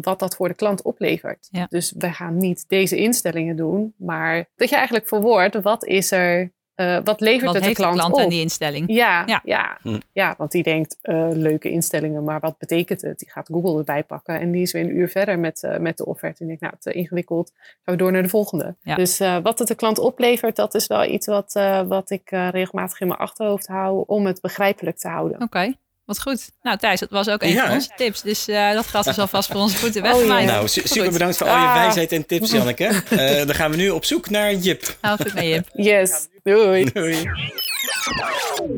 wat 0.00 0.18
dat 0.18 0.36
voor 0.36 0.48
de 0.48 0.54
klant 0.54 0.82
oplevert. 0.82 1.48
Ja. 1.50 1.66
Dus 1.68 1.94
wij 1.98 2.12
gaan 2.12 2.36
niet 2.36 2.64
deze 2.68 2.96
instellingen 2.96 3.56
doen, 3.56 3.94
maar 3.96 4.48
dat 4.56 4.68
je 4.68 4.76
eigenlijk 4.76 5.08
verwoordt, 5.08 5.62
wat 5.62 5.84
is 5.84 6.10
er, 6.10 6.52
eh, 6.74 6.98
wat 7.04 7.20
levert 7.20 7.44
Wat 7.44 7.54
het 7.54 7.62
de 7.62 7.68
heeft 7.68 7.76
de 7.80 7.82
klant, 7.82 7.98
klant 7.98 8.14
op? 8.14 8.20
aan 8.20 8.28
die 8.28 8.40
instelling? 8.40 8.84
Ja, 8.92 9.22
Ja. 9.26 9.40
ja. 9.44 9.78
Ja. 10.12 10.30
Hm. 10.30 10.34
want 10.38 10.50
die 10.50 10.62
denkt, 10.62 10.96
eh, 11.02 11.28
leuke 11.32 11.70
instellingen, 11.70 12.24
maar 12.24 12.40
wat 12.40 12.58
betekent 12.58 13.02
het? 13.02 13.18
Die 13.18 13.30
gaat 13.30 13.46
Google 13.52 13.78
erbij 13.78 14.02
pakken 14.04 14.40
en 14.40 14.50
die 14.50 14.62
is 14.62 14.72
weer 14.72 14.82
een 14.82 14.96
uur 14.96 15.08
verder 15.08 15.38
met, 15.38 15.62
eh, 15.62 15.78
met 15.78 15.96
de 15.96 16.06
offerte. 16.06 16.40
En 16.40 16.46
denkt, 16.46 16.62
nou, 16.62 16.74
te 16.78 16.92
ingewikkeld, 16.92 17.52
gaan 17.54 17.94
we 17.94 17.96
door 17.96 18.12
naar 18.12 18.22
de 18.22 18.28
volgende. 18.28 18.74
Ja. 18.82 18.94
Dus 18.94 19.20
eh, 19.20 19.36
wat 19.42 19.58
het 19.58 19.68
de 19.68 19.74
klant 19.74 19.98
oplevert, 19.98 20.56
dat 20.56 20.74
is 20.74 20.86
wel 20.86 21.04
iets 21.04 21.26
wat, 21.26 21.54
eh, 21.54 21.82
wat 21.82 22.10
ik 22.10 22.30
eh, 22.30 22.48
regelmatig 22.50 23.00
in 23.00 23.06
mijn 23.06 23.18
achterhoofd 23.18 23.66
hou 23.66 24.04
om 24.06 24.26
het 24.26 24.40
begrijpelijk 24.40 24.98
te 24.98 25.08
houden. 25.08 25.42
Oké, 25.42 25.74
wat 26.04 26.20
goed. 26.22 26.50
Nou 26.62 26.76
Thijs, 26.78 27.00
dat 27.00 27.10
was 27.10 27.28
ook 27.28 27.42
een 27.42 27.48
Ja, 27.48 27.64
van 27.66 27.74
onze 27.74 27.90
tips. 27.96 28.22
Dus 28.22 28.48
eh, 28.48 28.72
dat 28.72 28.86
gaat 28.86 29.04
dus 29.04 29.18
alvast 29.18 29.50
voor 29.52 29.60
onze 29.60 29.76
voeten 29.76 30.02
Oh, 30.04 30.10
weggemaakt. 30.12 30.42
ja. 30.44 30.50
Nou, 30.50 30.68
su- 30.68 30.80
super 30.80 31.02
Goed. 31.02 31.12
bedankt 31.12 31.36
voor 31.36 31.46
al 31.48 31.56
je 31.58 31.66
Ah. 31.66 31.74
wijsheid 31.74 32.12
en 32.12 32.26
tips, 32.26 32.50
Janneke. 32.50 32.84
Eh, 33.10 33.46
dan 33.46 33.54
gaan 33.54 33.70
we 33.70 33.76
nu 33.76 33.90
op 33.90 34.04
zoek 34.04 34.30
naar 34.30 34.54
Jip. 34.54 34.96
Nou, 35.00 35.16
goed 35.22 35.34
mee 35.34 35.48
Jip. 35.48 35.68
Yes, 35.90 36.28
doei! 36.42 36.84
Doei. 36.92 37.30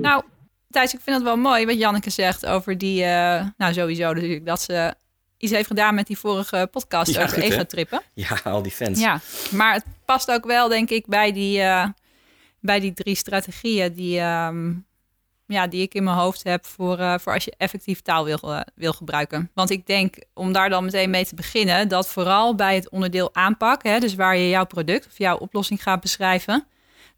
Nou, 0.00 0.23
Thijs, 0.71 0.95
ik 0.95 1.00
vind 1.02 1.16
het 1.16 1.25
wel 1.25 1.37
mooi 1.37 1.66
wat 1.66 1.78
Janneke 1.78 2.11
zegt 2.11 2.47
over 2.47 2.78
die... 2.78 3.02
Uh, 3.02 3.45
nou, 3.56 3.73
sowieso 3.73 4.12
natuurlijk 4.12 4.47
dat 4.47 4.61
ze 4.62 4.95
iets 5.38 5.52
heeft 5.52 5.66
gedaan 5.66 5.95
met 5.95 6.06
die 6.06 6.18
vorige 6.18 6.68
podcast 6.71 7.14
Ja, 7.14 7.23
over 7.23 7.38
egotrippen. 7.38 8.02
Ja, 8.14 8.40
al 8.45 8.62
die 8.62 8.73
fans. 8.73 9.00
Ja, 9.00 9.21
maar 9.50 9.75
het 9.75 9.85
past 10.04 10.30
ook 10.30 10.45
wel, 10.45 10.68
denk 10.68 10.90
ik, 10.90 11.06
bij 11.06 11.33
die, 11.33 11.61
eh, 11.61 11.87
bij 12.61 12.80
die 12.80 12.92
drie 12.92 13.14
strategieën 13.14 13.92
die, 13.92 14.18
ehm, 14.18 14.73
ja, 15.46 15.66
die 15.66 15.82
ik 15.82 15.94
in 15.94 16.04
mijn 16.04 16.16
hoofd 16.16 16.42
heb 16.44 16.66
voor, 16.66 16.98
eh, 16.98 17.18
voor 17.18 17.32
als 17.32 17.44
je 17.44 17.54
effectief 17.56 18.00
taal 18.00 18.24
wil, 18.24 18.38
eh, 18.38 18.60
wil 18.74 18.92
gebruiken. 18.92 19.50
Want 19.54 19.70
ik 19.70 19.86
denk, 19.86 20.16
om 20.34 20.52
daar 20.52 20.68
dan 20.68 20.84
meteen 20.84 21.10
mee 21.10 21.26
te 21.26 21.34
beginnen, 21.34 21.88
dat 21.88 22.08
vooral 22.08 22.54
bij 22.54 22.74
het 22.74 22.90
onderdeel 22.90 23.34
aanpak, 23.34 23.82
hè, 23.82 23.98
dus 23.98 24.14
waar 24.14 24.36
je 24.36 24.48
jouw 24.48 24.66
product 24.66 25.06
of 25.06 25.18
jouw 25.18 25.36
oplossing 25.36 25.82
gaat 25.82 26.00
beschrijven, 26.00 26.66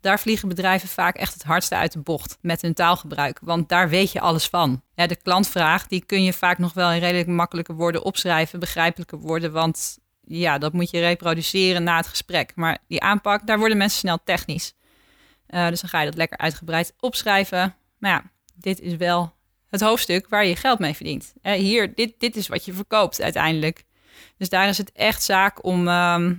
daar 0.00 0.20
vliegen 0.20 0.48
bedrijven 0.48 0.88
vaak 0.88 1.16
echt 1.16 1.32
het 1.32 1.42
hardste 1.42 1.74
uit 1.74 1.92
de 1.92 1.98
bocht 2.00 2.38
met 2.40 2.62
hun 2.62 2.74
taalgebruik. 2.74 3.38
Want 3.42 3.68
daar 3.68 3.88
weet 3.88 4.12
je 4.12 4.20
alles 4.20 4.48
van. 4.48 4.82
Ja, 4.94 5.06
de 5.06 5.16
klantvraag, 5.16 5.86
die 5.86 6.04
kun 6.04 6.24
je 6.24 6.32
vaak 6.32 6.58
nog 6.58 6.72
wel 6.72 6.90
in 6.90 7.00
redelijk 7.00 7.28
makkelijke 7.28 7.74
woorden 7.74 8.04
opschrijven, 8.04 8.60
begrijpelijke 8.60 9.16
woorden, 9.16 9.52
want 9.52 9.98
ja, 10.20 10.58
dat 10.58 10.72
moet 10.72 10.90
je 10.90 11.00
reproduceren 11.00 11.82
na 11.82 11.96
het 11.96 12.06
gesprek. 12.06 12.52
Maar 12.54 12.78
die 12.88 13.02
aanpak, 13.02 13.46
daar 13.46 13.58
worden 13.58 13.76
mensen 13.76 13.98
snel 13.98 14.18
technisch. 14.24 14.74
Eh, 15.46 15.68
dus 15.68 15.80
dan 15.80 15.90
ga 15.90 16.00
je 16.00 16.06
dat 16.06 16.16
lekker 16.16 16.38
uitgebreid 16.38 16.94
opschrijven. 17.00 17.74
Maar 17.98 18.10
ja, 18.10 18.22
dit 18.54 18.80
is 18.80 18.96
wel 18.96 19.36
het 19.70 19.80
hoofdstuk 19.80 20.28
waar 20.28 20.46
je 20.46 20.56
geld 20.56 20.78
mee 20.78 20.94
verdient. 20.94 21.32
Eh, 21.42 21.52
hier, 21.52 21.94
dit, 21.94 22.12
dit 22.18 22.36
is 22.36 22.48
wat 22.48 22.64
je 22.64 22.72
verkoopt 22.72 23.22
uiteindelijk. 23.22 23.84
Dus 24.36 24.48
daar 24.48 24.68
is 24.68 24.78
het 24.78 24.92
echt 24.92 25.22
zaak 25.22 25.64
om, 25.64 25.88
ehm, 25.88 26.34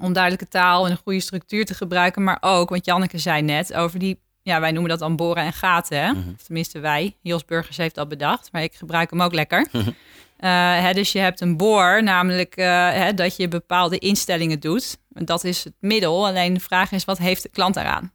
om 0.00 0.12
duidelijke 0.12 0.48
taal 0.48 0.84
en 0.84 0.90
een 0.90 1.00
goede 1.02 1.20
structuur 1.20 1.64
te 1.64 1.74
gebruiken. 1.74 2.22
Maar 2.22 2.38
ook, 2.40 2.68
want 2.68 2.84
Janneke 2.84 3.18
zei 3.18 3.42
net 3.42 3.74
over 3.74 3.98
die, 3.98 4.20
ja, 4.42 4.60
wij 4.60 4.70
noemen 4.70 4.90
dat 4.90 4.98
dan 4.98 5.16
boren 5.16 5.42
en 5.42 5.52
gaten. 5.52 5.98
Hè? 5.98 6.12
Mhm. 6.12 6.28
Of 6.34 6.42
tenminste 6.42 6.78
wij. 6.78 7.16
Jos 7.22 7.44
Burgers 7.44 7.76
heeft 7.76 7.94
dat 7.94 8.08
bedacht, 8.08 8.52
maar 8.52 8.62
ik 8.62 8.74
gebruik 8.74 9.10
hem 9.10 9.22
ook 9.22 9.34
lekker. 9.34 9.66
Eh, 10.42 10.50
hè, 10.80 10.92
dus 10.92 11.12
je 11.12 11.18
hebt 11.18 11.40
een 11.40 11.56
boor, 11.56 12.02
namelijk 12.02 12.56
eh, 12.56 12.90
hè, 12.90 13.14
dat 13.14 13.36
je 13.36 13.48
bepaalde 13.48 13.98
instellingen 13.98 14.60
doet. 14.60 14.98
Dat 15.08 15.44
is 15.44 15.64
het 15.64 15.74
middel. 15.80 16.26
Alleen 16.26 16.54
de 16.54 16.60
vraag 16.60 16.92
is, 16.92 17.04
wat 17.04 17.18
heeft 17.18 17.42
de 17.42 17.48
klant 17.48 17.74
daaraan? 17.74 18.12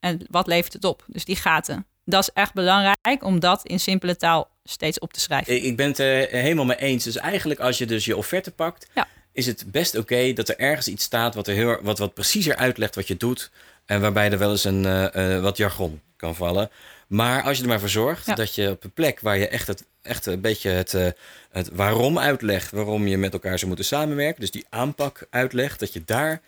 En 0.00 0.26
wat 0.30 0.46
levert 0.46 0.72
het 0.72 0.84
op? 0.84 1.04
Dus 1.06 1.24
die 1.24 1.36
gaten. 1.36 1.86
Dat 2.04 2.22
is 2.22 2.30
echt 2.34 2.54
belangrijk 2.54 3.24
om 3.24 3.40
dat 3.40 3.66
in 3.66 3.80
simpele 3.80 4.16
taal 4.16 4.50
steeds 4.64 4.98
op 4.98 5.12
te 5.12 5.20
schrijven. 5.20 5.64
Ik 5.64 5.76
ben 5.76 5.86
het 5.86 5.98
er 5.98 6.28
helemaal 6.28 6.64
mee 6.64 6.76
eens. 6.76 7.04
Dus 7.04 7.16
eigenlijk 7.16 7.60
als 7.60 7.78
je 7.78 7.86
dus 7.86 8.04
je 8.04 8.16
offerte 8.16 8.50
pakt, 8.50 8.88
Ja. 8.94 9.06
is 9.32 9.46
het 9.46 9.64
best 9.66 9.96
oké 9.98 10.32
dat 10.32 10.48
er 10.48 10.58
ergens 10.58 10.88
iets 10.88 11.04
staat 11.04 11.34
wat, 11.34 11.46
er 11.46 11.54
heel, 11.54 11.78
wat, 11.82 11.98
wat 11.98 12.14
preciezer 12.14 12.56
uitlegt 12.56 12.94
wat 12.94 13.08
je 13.08 13.16
doet. 13.16 13.50
En 13.86 14.00
waarbij 14.00 14.30
er 14.30 14.38
wel 14.38 14.50
eens 14.50 14.64
een, 14.64 14.86
eh, 14.86 15.34
eh, 15.36 15.42
wat 15.42 15.56
jargon 15.56 16.00
kan 16.16 16.34
vallen. 16.34 16.70
Maar 17.06 17.42
als 17.42 17.56
je 17.56 17.62
er 17.62 17.68
maar 17.68 17.80
voor 17.80 17.88
zorgt 17.88 18.26
Ja. 18.26 18.34
dat 18.34 18.54
je 18.54 18.70
op 18.70 18.84
een 18.84 18.92
plek 18.92 19.20
waar 19.20 19.38
je 19.38 19.48
echt, 19.48 19.66
het, 19.66 19.84
echt 20.02 20.26
een 20.26 20.40
beetje 20.40 20.70
het, 20.70 20.94
eh, 20.94 21.06
het 21.50 21.68
waarom 21.72 22.18
uitlegt, 22.18 22.70
waarom 22.70 23.06
je 23.06 23.18
met 23.18 23.32
elkaar 23.32 23.54
zou 23.56 23.66
moeten 23.66 23.84
samenwerken, 23.86 24.40
dus 24.40 24.50
die 24.50 24.66
aanpak 24.68 25.26
uitlegt, 25.30 25.80
dat 25.80 25.92
je 25.92 26.02
daar 26.04 26.40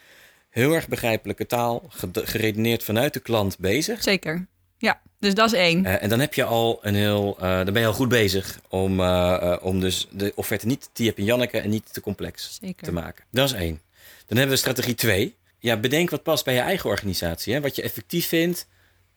heel 0.50 0.72
erg 0.74 0.88
begrijpelijke 0.88 1.46
taal, 1.46 1.90
geredeneerd 2.14 2.84
vanuit 2.84 3.12
de 3.12 3.20
klant 3.20 3.58
bezig. 3.58 4.02
Zeker. 4.02 4.46
Ja, 4.78 5.00
dus 5.24 5.34
dat 5.34 5.52
is 5.52 5.58
één. 5.58 5.84
Eh, 5.84 6.02
en 6.02 6.08
dan 6.08 6.20
heb 6.20 6.34
je 6.34 6.44
al 6.44 6.78
een 6.82 6.94
heel, 6.94 7.36
eh, 7.40 7.56
dan 7.56 7.72
ben 7.72 7.80
je 7.80 7.86
al 7.86 7.92
goed 7.92 8.08
bezig 8.08 8.60
om, 8.68 9.00
eh, 9.00 9.56
om 9.60 9.80
dus 9.80 10.08
de 10.10 10.32
offerte 10.34 10.66
niet 10.66 10.88
te 10.92 11.04
Jip 11.04 11.18
en 11.18 11.24
Janneke 11.24 11.58
en 11.58 11.70
niet 11.70 11.92
te 11.92 12.00
complex 12.00 12.58
Zeker. 12.60 12.84
te 12.84 12.92
maken. 12.92 13.24
Dat 13.30 13.48
is 13.48 13.52
één. 13.52 13.80
Dan 14.26 14.36
hebben 14.38 14.54
we 14.54 14.60
strategie 14.60 14.94
twee. 14.94 15.34
Ja, 15.58 15.76
bedenk 15.76 16.10
wat 16.10 16.22
past 16.22 16.44
bij 16.44 16.54
je 16.54 16.60
eigen 16.60 16.90
organisatie. 16.90 17.54
Hè? 17.54 17.60
Wat 17.60 17.76
je 17.76 17.82
effectief 17.82 18.28
vindt 18.28 18.66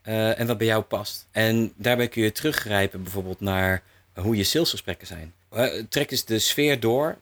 en 0.02 0.48
wat 0.48 0.58
bij 0.58 0.68
jou 0.68 0.84
past. 0.84 1.28
En 1.32 1.74
daarbij 1.76 2.08
kun 2.08 2.22
je 2.22 2.32
teruggrijpen 2.32 3.04
bijvoorbeeld 3.04 3.40
naar 3.40 3.84
hoe 4.14 4.36
je 4.36 4.44
salesgesprekken 4.44 5.08
zijn. 5.08 5.34
Trek 5.90 6.12
eens 6.12 6.26
de 6.26 6.40
sfeer 6.40 6.80
door. 6.80 7.18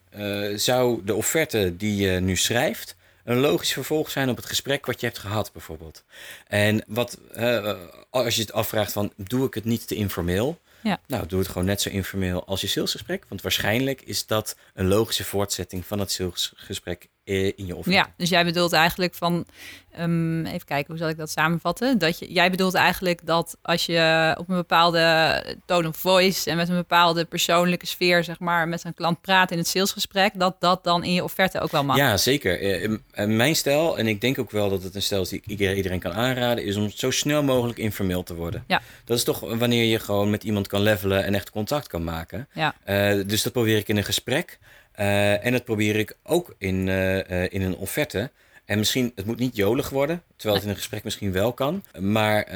Zou 0.56 1.02
de 1.06 1.16
offerte 1.16 1.78
die 1.78 1.96
je 1.96 2.20
nu 2.20 2.36
schrijft 2.36 2.96
een 3.26 3.40
logisch 3.40 3.74
vervolg 3.74 4.10
zijn 4.12 4.30
op 4.30 4.36
het 4.36 4.46
gesprek 4.46 4.86
wat 4.86 5.00
je 5.00 5.06
hebt 5.06 5.20
gehad 5.20 5.52
bijvoorbeeld? 5.52 6.04
En 6.48 6.84
wat, 6.88 7.20
eh, 7.34 7.74
als 8.10 8.36
je 8.36 8.42
het 8.42 8.54
afvraagt 8.54 8.92
van, 8.92 9.14
doe 9.18 9.48
ik 9.48 9.54
het 9.54 9.66
niet 9.66 9.88
te 9.88 9.96
informeel? 9.96 10.60
Ja. 10.84 11.00
Nou, 11.08 11.28
doe 11.28 11.40
het 11.40 11.48
gewoon 11.48 11.66
net 11.66 11.82
zo 11.82 11.90
informeel 11.90 12.46
als 12.46 12.62
je 12.62 12.68
salesgesprek. 12.68 13.26
Want 13.30 13.42
waarschijnlijk 13.42 14.02
is 14.02 14.26
dat 14.26 14.56
een 14.74 14.88
logische 14.88 15.24
voortzetting 15.24 15.86
van 15.86 16.00
het 16.00 16.12
salesgesprek 16.12 17.10
in 17.26 17.66
je 17.66 17.76
offerte. 17.76 17.98
Ja, 17.98 18.14
dus 18.18 18.30
jij 18.30 18.46
bedoelt 18.46 18.74
eigenlijk 18.74 19.14
van, 19.14 19.46
ehm, 19.92 20.46
even 20.46 20.66
kijken, 20.66 20.86
hoe 20.88 20.98
zal 20.98 21.10
ik 21.10 21.18
dat 21.18 21.30
samenvatten? 21.30 21.98
Dat 21.98 22.20
je, 22.20 22.34
jij 22.34 22.50
bedoelt 22.52 22.74
eigenlijk 22.74 23.26
dat 23.26 23.58
als 23.62 23.86
je 23.86 24.36
op 24.40 24.50
een 24.50 24.56
bepaalde 24.56 25.44
tone 25.66 25.88
of 25.88 25.98
voice 25.98 26.50
en 26.50 26.58
met 26.58 26.70
een 26.70 26.76
bepaalde 26.76 27.26
persoonlijke 27.26 27.86
sfeer, 27.86 28.24
zeg 28.24 28.40
maar, 28.40 28.68
met 28.68 28.84
een 28.84 28.94
klant 28.94 29.22
praat 29.22 29.52
in 29.52 29.58
het 29.58 29.68
salesgesprek, 29.68 30.32
dat 30.36 30.56
dat 30.60 30.84
dan 30.84 31.04
in 31.04 31.14
je 31.14 31.24
offerte 31.24 31.60
ook 31.60 31.72
wel 31.72 31.84
mag. 31.84 31.98
Ja, 31.98 32.18
zeker. 32.18 32.62
Eh, 32.62 33.26
Mijn 33.28 33.56
stijl, 33.56 33.98
en 33.98 34.08
ik 34.08 34.22
denk 34.22 34.40
ook 34.40 34.52
wel 34.52 34.70
dat 34.70 34.84
het 34.84 34.96
een 34.96 35.02
stijl 35.02 35.22
is 35.22 35.30
die 35.30 35.40
ik 35.40 35.46
iedereen 35.48 35.76
iedereen 35.76 36.00
kan 36.00 36.14
aanraden, 36.14 36.64
is 36.66 36.76
om 36.76 36.90
zo 36.90 37.12
snel 37.12 37.44
mogelijk 37.44 37.78
informeel 37.80 38.24
te 38.24 38.36
worden. 38.36 38.64
Ja. 38.68 38.82
Dat 39.06 39.18
is 39.18 39.24
toch 39.24 39.40
wanneer 39.40 39.84
je 39.84 40.00
gewoon 40.00 40.30
met 40.30 40.44
iemand 40.44 40.68
kan 40.68 40.82
levelen 40.82 41.24
en 41.24 41.36
echt 41.36 41.50
contact 41.52 41.88
kan 41.88 42.04
maken. 42.04 42.48
Ja. 42.54 42.76
Eh, 42.84 43.20
dus 43.28 43.44
dat 43.44 43.54
probeer 43.54 43.78
ik 43.78 43.88
in 43.88 43.98
een 43.98 44.04
gesprek. 44.04 44.60
Eh, 44.96 45.46
en 45.46 45.52
dat 45.52 45.64
probeer 45.64 45.96
ik 45.96 46.18
ook 46.24 46.56
in, 46.58 46.88
eh, 46.90 47.44
eh, 47.44 47.54
in 47.54 47.62
een 47.62 47.76
offerte. 47.76 48.32
En 48.66 48.78
misschien, 48.78 49.12
het 49.16 49.26
moet 49.26 49.40
niet 49.40 49.56
jolig 49.56 49.90
worden, 49.90 50.24
terwijl 50.36 50.56
het 50.56 50.64
in 50.64 50.70
een 50.72 50.78
gesprek 50.78 51.04
misschien 51.04 51.32
wel 51.32 51.54
kan. 51.54 51.84
Maar 52.00 52.48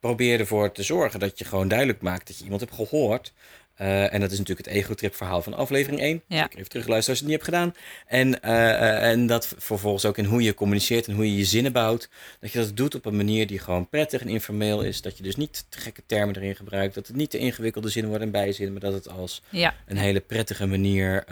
probeer 0.00 0.40
ervoor 0.40 0.72
te 0.72 0.82
zorgen 0.82 1.20
dat 1.20 1.38
je 1.38 1.44
gewoon 1.44 1.68
duidelijk 1.68 2.00
maakt 2.00 2.26
dat 2.26 2.38
je 2.38 2.44
iemand 2.44 2.60
hebt 2.60 2.74
gehoord. 2.74 3.32
Eh, 3.76 4.12
en 4.14 4.20
dat 4.20 4.30
is 4.32 4.38
natuurlijk 4.38 4.66
het 4.66 4.76
ego-trip 4.76 5.14
verhaal 5.14 5.42
van 5.42 5.54
aflevering 5.54 6.00
1. 6.00 6.22
Ja. 6.28 6.44
Ik 6.44 6.54
even 6.56 6.68
terugluisteren 6.68 7.20
als 7.20 7.28
je 7.28 7.32
het 7.32 7.42
niet 7.42 7.44
hebt 7.44 7.44
gedaan. 7.44 7.74
En, 8.06 8.42
eh, 8.42 8.70
eh, 8.70 9.10
en 9.10 9.26
dat 9.26 9.54
vervolgens 9.58 10.04
ook 10.04 10.18
in 10.18 10.24
hoe 10.24 10.42
je 10.42 10.54
communiceert 10.54 11.06
en 11.06 11.14
hoe 11.14 11.30
je 11.30 11.36
je 11.36 11.44
zinnen 11.44 11.72
bouwt. 11.72 12.08
Dat 12.40 12.52
je 12.52 12.58
dat 12.58 12.76
doet 12.76 12.94
op 12.94 13.04
een 13.06 13.16
manier 13.16 13.46
die 13.46 13.58
gewoon 13.58 13.88
prettig 13.88 14.20
en 14.20 14.28
informeel 14.28 14.82
is. 14.82 15.02
Dat 15.02 15.16
je 15.16 15.22
dus 15.22 15.36
niet 15.36 15.66
te 15.68 15.80
gekke 15.80 16.02
termen 16.06 16.36
erin 16.36 16.56
gebruikt. 16.56 16.94
Dat 16.94 17.06
het 17.06 17.16
niet 17.16 17.30
te 17.30 17.38
ingewikkelde 17.38 17.88
zinnen 17.88 18.10
worden 18.10 18.26
en 18.28 18.32
bijzinnen. 18.40 18.72
Maar 18.72 18.90
dat 18.90 18.92
het 19.04 19.08
als 19.08 19.42
Ja, 19.50 19.74
een 19.86 19.96
hele 19.96 20.20
prettige 20.20 20.66
manier, 20.66 21.24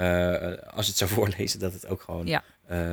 als 0.73 0.85
je 0.85 0.91
het 0.91 0.97
zou 0.99 1.11
voorlezen, 1.17 1.61
dat 1.61 1.73
het 1.73 1.87
ook 1.87 2.03
gewoon 2.03 2.27
Ja. 2.27 2.43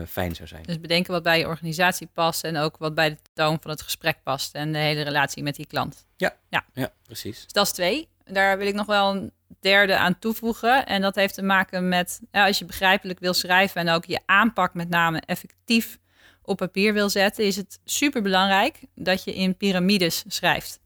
fijn 0.08 0.36
zou 0.36 0.48
zijn. 0.48 0.64
dus 0.64 0.80
bedenken 0.80 1.12
wat 1.12 1.24
bij 1.24 1.40
je 1.40 1.48
organisatie 1.48 2.08
past 2.14 2.44
en 2.44 2.58
ook 2.58 2.78
wat 2.78 2.96
bij 2.96 3.10
de 3.10 3.18
toon 3.34 3.58
van 3.62 3.72
het 3.72 3.82
gesprek 3.82 4.18
past 4.24 4.56
en 4.56 4.72
de 4.72 4.78
hele 4.78 5.02
relatie 5.02 5.44
met 5.44 5.56
die 5.56 5.66
klant. 5.68 6.06
Ja, 6.18 6.92
precies. 7.06 7.44
Dus 7.44 7.52
dat 7.54 7.66
is 7.66 7.72
twee. 7.72 8.08
Daar 8.26 8.58
wil 8.58 8.68
ik 8.68 8.74
nog 8.74 8.86
wel 8.86 9.12
een 9.16 9.32
derde 9.62 9.98
aan 9.98 10.20
toevoegen. 10.20 10.86
En 10.86 11.02
dat 11.02 11.16
heeft 11.16 11.34
te 11.34 11.44
maken 11.44 11.90
met 11.90 12.22
ja, 12.32 12.46
als 12.46 12.60
je 12.60 12.66
begrijpelijk 12.66 13.20
wil 13.20 13.34
schrijven 13.34 13.82
en 13.82 13.94
ook 13.94 14.06
je 14.06 14.20
aanpak 14.26 14.74
met 14.74 14.90
name 14.90 15.22
effectief 15.26 16.00
op 16.42 16.58
papier 16.58 16.94
wil 16.94 17.10
zetten, 17.10 17.46
is 17.46 17.56
het 17.56 17.80
super 17.86 18.22
belangrijk 18.22 18.80
dat 18.96 19.24
je 19.24 19.34
in 19.34 19.58
piramides 19.58 20.24
schrijft. 20.28 20.80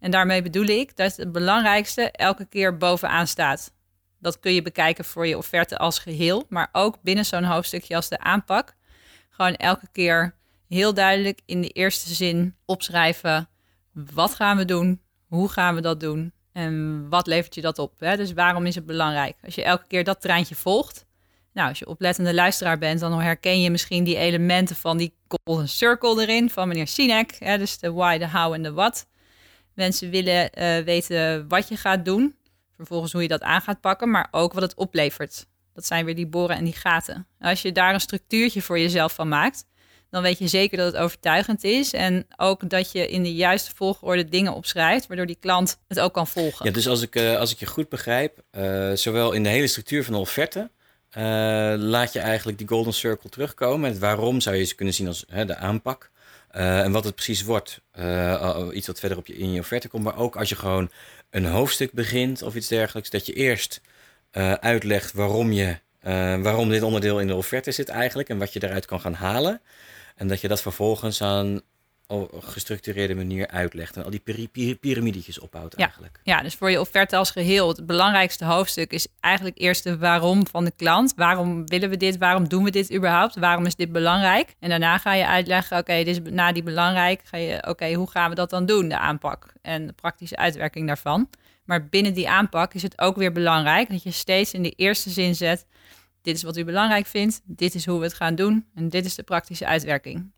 En 0.00 0.10
daarmee 0.10 0.42
bedoel 0.42 0.66
ik 0.66 0.96
dat 0.96 1.16
het 1.16 1.32
belangrijkste 1.32 2.10
elke 2.10 2.46
keer 2.46 2.76
bovenaan 2.76 3.26
staat. 3.26 3.72
Dat 4.18 4.40
kun 4.40 4.54
je 4.54 4.62
bekijken 4.62 5.04
voor 5.04 5.26
je 5.26 5.36
offerte 5.36 5.78
als 5.78 5.98
geheel, 5.98 6.44
maar 6.48 6.68
ook 6.72 7.02
binnen 7.02 7.24
zo'n 7.24 7.44
hoofdstukje 7.44 7.96
als 7.96 8.08
de 8.08 8.18
aanpak. 8.18 8.74
Gewoon 9.30 9.54
elke 9.54 9.88
keer 9.92 10.34
heel 10.68 10.94
duidelijk 10.94 11.40
in 11.46 11.60
de 11.60 11.68
eerste 11.68 12.14
zin 12.14 12.56
opschrijven: 12.64 13.48
wat 13.92 14.34
gaan 14.34 14.56
we 14.56 14.64
doen? 14.64 15.02
Hoe 15.26 15.48
gaan 15.48 15.74
we 15.74 15.80
dat 15.80 16.00
doen? 16.00 16.32
En 16.54 17.06
wat 17.08 17.26
levert 17.26 17.54
je 17.54 17.60
dat 17.60 17.78
op? 17.78 18.00
Hè? 18.00 18.16
Dus 18.16 18.32
waarom 18.32 18.66
is 18.66 18.74
het 18.74 18.86
belangrijk? 18.86 19.36
Als 19.44 19.54
je 19.54 19.62
elke 19.62 19.86
keer 19.86 20.04
dat 20.04 20.20
treintje 20.20 20.54
volgt. 20.54 21.06
Nou, 21.52 21.68
als 21.68 21.78
je 21.78 21.86
oplettende 21.86 22.34
luisteraar 22.34 22.78
bent, 22.78 23.00
dan 23.00 23.20
herken 23.20 23.60
je 23.60 23.70
misschien 23.70 24.04
die 24.04 24.16
elementen 24.16 24.76
van 24.76 24.96
die 24.96 25.14
golden 25.26 25.68
circle 25.68 26.22
erin 26.22 26.50
van 26.50 26.68
meneer 26.68 26.86
Sinek. 26.86 27.36
Hè? 27.38 27.58
Dus 27.58 27.78
de 27.78 27.92
why, 27.92 28.18
de 28.18 28.30
how 28.30 28.52
en 28.52 28.62
de 28.62 28.72
what. 28.72 29.06
Mensen 29.74 30.10
willen 30.10 30.52
eh, 30.52 30.84
weten 30.84 31.48
wat 31.48 31.68
je 31.68 31.76
gaat 31.76 32.04
doen. 32.04 32.36
Vervolgens 32.76 33.12
hoe 33.12 33.22
je 33.22 33.28
dat 33.28 33.42
aan 33.42 33.60
gaat 33.60 33.80
pakken, 33.80 34.10
maar 34.10 34.28
ook 34.30 34.52
wat 34.52 34.62
het 34.62 34.74
oplevert. 34.74 35.46
Dat 35.72 35.86
zijn 35.86 36.04
weer 36.04 36.14
die 36.14 36.26
boren 36.26 36.56
en 36.56 36.64
die 36.64 36.74
gaten. 36.74 37.26
Als 37.38 37.62
je 37.62 37.72
daar 37.72 37.94
een 37.94 38.00
structuurtje 38.00 38.62
voor 38.62 38.78
jezelf 38.78 39.14
van 39.14 39.28
maakt, 39.28 39.64
dan 40.14 40.22
weet 40.22 40.38
je 40.38 40.48
zeker 40.48 40.76
dat 40.76 40.92
het 40.92 41.02
overtuigend 41.02 41.64
is. 41.64 41.92
En 41.92 42.26
ook 42.36 42.70
dat 42.70 42.92
je 42.92 43.08
in 43.08 43.22
de 43.22 43.34
juiste 43.34 43.70
volgorde 43.74 44.28
dingen 44.28 44.54
opschrijft, 44.54 45.06
waardoor 45.06 45.26
die 45.26 45.36
klant 45.40 45.78
het 45.88 46.00
ook 46.00 46.12
kan 46.12 46.26
volgen. 46.26 46.66
Ja, 46.66 46.72
dus 46.72 46.88
als 46.88 47.02
ik, 47.02 47.16
eh, 47.16 47.36
als 47.36 47.52
ik 47.52 47.58
je 47.58 47.66
goed 47.66 47.88
begrijp, 47.88 48.42
eh, 48.50 48.92
zowel 48.92 49.32
in 49.32 49.42
de 49.42 49.48
hele 49.48 49.66
structuur 49.66 50.04
van 50.04 50.12
de 50.12 50.18
offerte, 50.18 50.70
eh, 51.10 51.22
laat 51.76 52.12
je 52.12 52.18
eigenlijk 52.18 52.58
die 52.58 52.68
golden 52.68 52.92
circle 52.92 53.30
terugkomen. 53.30 53.90
En 53.90 53.98
waarom 53.98 54.40
zou 54.40 54.56
je 54.56 54.64
ze 54.64 54.74
kunnen 54.74 54.94
zien 54.94 55.06
als 55.06 55.24
hè, 55.28 55.44
de 55.44 55.56
aanpak. 55.56 56.10
En 56.50 56.92
wat 56.92 57.04
het 57.04 57.14
precies 57.14 57.42
wordt, 57.42 57.80
iets 58.72 58.86
wat 58.86 59.00
verder 59.00 59.18
op 59.18 59.26
je, 59.26 59.36
in 59.36 59.52
je 59.52 59.60
offerte 59.60 59.88
komt. 59.88 60.04
Maar 60.04 60.16
ook 60.16 60.36
als 60.36 60.48
je 60.48 60.56
gewoon 60.56 60.90
een 61.30 61.46
hoofdstuk 61.46 61.92
begint 61.92 62.42
of 62.42 62.54
iets 62.54 62.68
dergelijks, 62.68 63.10
dat 63.10 63.26
je 63.26 63.32
eerst 63.32 63.80
uitlegt 64.60 65.12
waarom, 65.12 65.52
je, 65.52 65.76
waarom 66.42 66.68
dit 66.68 66.82
onderdeel 66.82 67.20
in 67.20 67.26
de 67.26 67.34
offerte 67.34 67.72
zit 67.72 67.88
eigenlijk 67.88 68.28
en 68.28 68.38
wat 68.38 68.52
je 68.52 68.58
daaruit 68.58 68.86
kan 68.86 69.00
gaan 69.00 69.14
halen. 69.14 69.60
En 70.14 70.28
dat 70.28 70.40
je 70.40 70.48
dat 70.48 70.62
vervolgens 70.62 71.22
aan 71.22 71.60
gestructureerde 72.38 73.14
manier 73.14 73.48
uitlegt. 73.48 73.96
En 73.96 74.04
al 74.04 74.10
die 74.10 74.76
piramidetjes 74.80 75.38
opbouwt 75.38 75.74
Ja. 75.76 75.84
eigenlijk. 75.84 76.20
Ja, 76.22 76.42
dus 76.42 76.54
voor 76.54 76.70
je 76.70 76.80
offerte 76.80 77.16
als 77.16 77.30
geheel, 77.30 77.68
het 77.68 77.86
belangrijkste 77.86 78.44
hoofdstuk 78.44 78.92
is 78.92 79.06
eigenlijk 79.20 79.58
eerst 79.58 79.84
de 79.84 79.98
waarom 79.98 80.46
van 80.46 80.64
de 80.64 80.72
klant. 80.76 81.12
Waarom 81.16 81.66
willen 81.66 81.90
we 81.90 81.96
dit? 81.96 82.18
Waarom 82.18 82.48
doen 82.48 82.64
we 82.64 82.70
dit 82.70 82.94
überhaupt? 82.94 83.36
Waarom 83.36 83.66
is 83.66 83.74
dit 83.74 83.92
belangrijk? 83.92 84.54
En 84.60 84.68
daarna 84.68 84.98
ga 84.98 85.14
je 85.14 85.26
uitleggen, 85.26 85.78
oké, 85.78 85.94
dit 86.04 86.06
is 86.06 86.32
na 86.32 86.52
die 86.52 86.62
belangrijk, 86.62 87.20
ga 87.24 87.36
je, 87.36 87.66
oké, 87.68 87.92
hoe 87.92 88.10
gaan 88.10 88.28
we 88.30 88.34
dat 88.34 88.50
dan 88.50 88.66
doen, 88.66 88.88
de 88.88 88.98
aanpak 88.98 89.52
en 89.62 89.86
de 89.86 89.92
praktische 89.92 90.36
uitwerking 90.36 90.86
daarvan. 90.86 91.28
Maar 91.64 91.86
binnen 91.88 92.14
die 92.14 92.28
aanpak 92.28 92.74
is 92.74 92.82
het 92.82 93.00
ook 93.00 93.16
weer 93.16 93.32
belangrijk 93.32 93.90
dat 93.90 94.02
je 94.02 94.10
steeds 94.10 94.52
in 94.52 94.62
de 94.62 94.70
eerste 94.70 95.10
zin 95.10 95.34
zet, 95.34 95.66
dit 96.24 96.36
is 96.36 96.42
wat 96.42 96.56
u 96.56 96.64
belangrijk 96.64 97.06
vindt, 97.06 97.40
dit 97.44 97.74
is 97.74 97.86
hoe 97.86 97.98
we 97.98 98.04
het 98.04 98.14
gaan 98.14 98.34
doen 98.34 98.66
en 98.74 98.88
dit 98.88 99.04
is 99.04 99.14
de 99.14 99.22
praktische 99.22 99.66
uitwerking. 99.66 100.32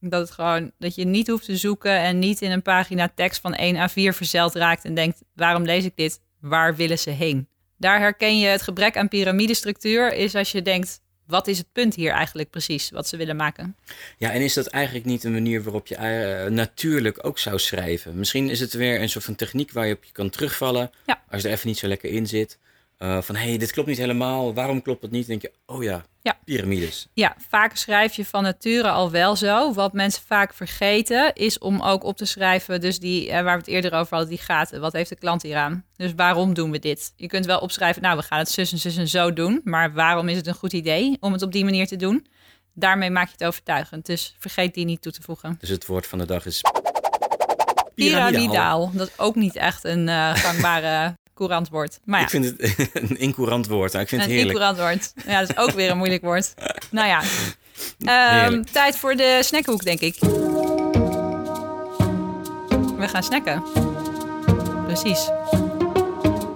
Dat, 0.00 0.20
het 0.20 0.30
gewoon, 0.30 0.70
dat 0.78 0.94
je 0.94 1.04
niet 1.04 1.28
hoeft 1.28 1.44
te 1.44 1.56
zoeken 1.56 1.98
en 1.98 2.18
niet 2.18 2.42
in 2.42 2.50
een 2.50 2.62
pagina 2.62 3.12
tekst 3.14 3.40
van 3.40 3.54
1 3.54 3.76
à 3.76 3.88
4 3.88 4.14
verzeld 4.14 4.54
raakt 4.54 4.84
en 4.84 4.94
denkt: 4.94 5.22
waarom 5.34 5.64
lees 5.64 5.84
ik 5.84 5.96
dit? 5.96 6.20
Waar 6.40 6.76
willen 6.76 6.98
ze 6.98 7.10
heen? 7.10 7.48
Daar 7.76 7.98
herken 7.98 8.38
je 8.38 8.46
het 8.46 8.62
gebrek 8.62 8.96
aan 8.96 9.08
piramidestructuur, 9.08 10.12
is 10.12 10.34
als 10.34 10.52
je 10.52 10.62
denkt: 10.62 11.00
wat 11.26 11.46
is 11.46 11.58
het 11.58 11.72
punt 11.72 11.94
hier 11.94 12.12
eigenlijk 12.12 12.50
precies 12.50 12.90
wat 12.90 13.08
ze 13.08 13.16
willen 13.16 13.36
maken? 13.36 13.76
Ja, 14.18 14.30
en 14.30 14.40
is 14.40 14.54
dat 14.54 14.66
eigenlijk 14.66 15.04
niet 15.04 15.24
een 15.24 15.32
manier 15.32 15.62
waarop 15.62 15.86
je 15.86 15.96
eh, 15.96 16.50
natuurlijk 16.50 17.26
ook 17.26 17.38
zou 17.38 17.58
schrijven? 17.58 18.18
Misschien 18.18 18.50
is 18.50 18.60
het 18.60 18.72
weer 18.72 19.00
een 19.00 19.08
soort 19.08 19.24
van 19.24 19.34
techniek 19.34 19.72
waar 19.72 19.86
je 19.86 19.94
op 19.94 20.04
je 20.04 20.12
kan 20.12 20.30
terugvallen. 20.30 20.90
Ja. 21.06 21.22
Als 21.30 21.42
je 21.42 21.48
er 21.48 21.54
even 21.54 21.68
niet 21.68 21.78
zo 21.78 21.88
lekker 21.88 22.10
in 22.10 22.26
zit. 22.26 22.58
Eh, 23.02 23.22
van 23.22 23.36
hé, 23.36 23.48
hey, 23.48 23.58
dit 23.58 23.72
klopt 23.72 23.88
niet 23.88 23.98
helemaal. 23.98 24.54
Waarom 24.54 24.82
klopt 24.82 25.02
het 25.02 25.10
niet? 25.10 25.26
Dan 25.26 25.38
denk 25.38 25.54
je, 25.54 25.74
oh 25.74 25.82
ja, 25.82 26.04
Ja. 26.20 26.38
piramides. 26.44 27.08
Ja, 27.14 27.36
vaak 27.48 27.76
schrijf 27.76 28.14
je 28.14 28.24
van 28.24 28.42
nature 28.42 28.90
al 28.90 29.10
wel 29.10 29.36
zo. 29.36 29.72
Wat 29.72 29.92
mensen 29.92 30.22
vaak 30.26 30.54
vergeten 30.54 31.32
is 31.34 31.58
om 31.58 31.80
ook 31.80 32.04
op 32.04 32.16
te 32.16 32.24
schrijven, 32.24 32.80
dus 32.80 32.98
die 32.98 33.30
eh, 33.30 33.42
waar 33.42 33.52
we 33.54 33.58
het 33.58 33.66
eerder 33.66 33.92
over 33.92 34.10
hadden, 34.16 34.28
die 34.28 34.38
gaten. 34.44 34.80
Wat 34.80 34.92
heeft 34.92 35.08
de 35.08 35.16
klant 35.16 35.42
hier 35.42 35.56
aan? 35.56 35.84
Dus 35.96 36.12
waarom 36.16 36.54
doen 36.54 36.70
we 36.70 36.78
dit? 36.78 37.12
Je 37.16 37.26
kunt 37.26 37.46
wel 37.46 37.58
opschrijven, 37.58 38.02
nou, 38.02 38.16
we 38.16 38.22
gaan 38.22 38.38
het 38.38 38.50
zus 38.50 38.72
en 38.72 38.78
zus 38.78 38.96
en 38.96 39.08
zo 39.08 39.32
doen. 39.32 39.60
Maar 39.64 39.92
waarom 39.92 40.28
is 40.28 40.36
het 40.36 40.46
een 40.46 40.54
goed 40.54 40.72
idee 40.72 41.16
om 41.20 41.32
het 41.32 41.42
op 41.42 41.52
die 41.52 41.64
manier 41.64 41.86
te 41.86 41.96
doen? 41.96 42.26
Daarmee 42.74 43.10
maak 43.10 43.26
je 43.26 43.32
het 43.38 43.44
overtuigend. 43.44 44.06
Dus 44.06 44.36
vergeet 44.38 44.74
die 44.74 44.84
niet 44.84 45.02
toe 45.02 45.12
te 45.12 45.22
voegen. 45.22 45.56
Dus 45.60 45.68
het 45.68 45.86
woord 45.86 46.06
van 46.06 46.18
de 46.18 46.26
dag 46.26 46.46
is 46.46 46.60
Piramidaal. 47.94 48.90
Dat 48.94 49.08
is 49.08 49.18
ook 49.18 49.34
niet 49.34 49.56
echt 49.56 49.84
een 49.84 50.08
eh, 50.08 50.34
gangbare 50.34 51.20
courant 51.34 51.68
woord. 51.68 52.00
Maar 52.04 52.18
ja, 52.18 52.24
Ik 52.24 52.30
vind 52.30 52.44
het 52.44 52.88
een 53.10 53.18
incourant 53.18 53.66
woord. 53.66 53.92
Nou, 53.92 54.02
ik 54.04 54.08
vind 54.08 54.20
het 54.22 54.30
een 54.30 54.36
heerlijk. 54.36 54.58
incourant 54.58 54.88
woord. 54.88 55.12
Ja, 55.26 55.40
dat 55.40 55.48
is 55.48 55.56
ook 55.56 55.70
weer 55.70 55.90
een 55.90 55.96
moeilijk 55.96 56.22
woord. 56.22 56.54
Nou 56.90 57.08
ja, 57.08 57.22
Ehm, 57.98 58.62
tijd 58.62 58.96
voor 58.96 59.14
de 59.16 59.38
snackhoek, 59.42 59.84
denk 59.84 60.00
ik. 60.00 60.16
We 62.96 63.08
gaan 63.08 63.22
snacken. 63.22 63.62
Precies. 64.84 65.28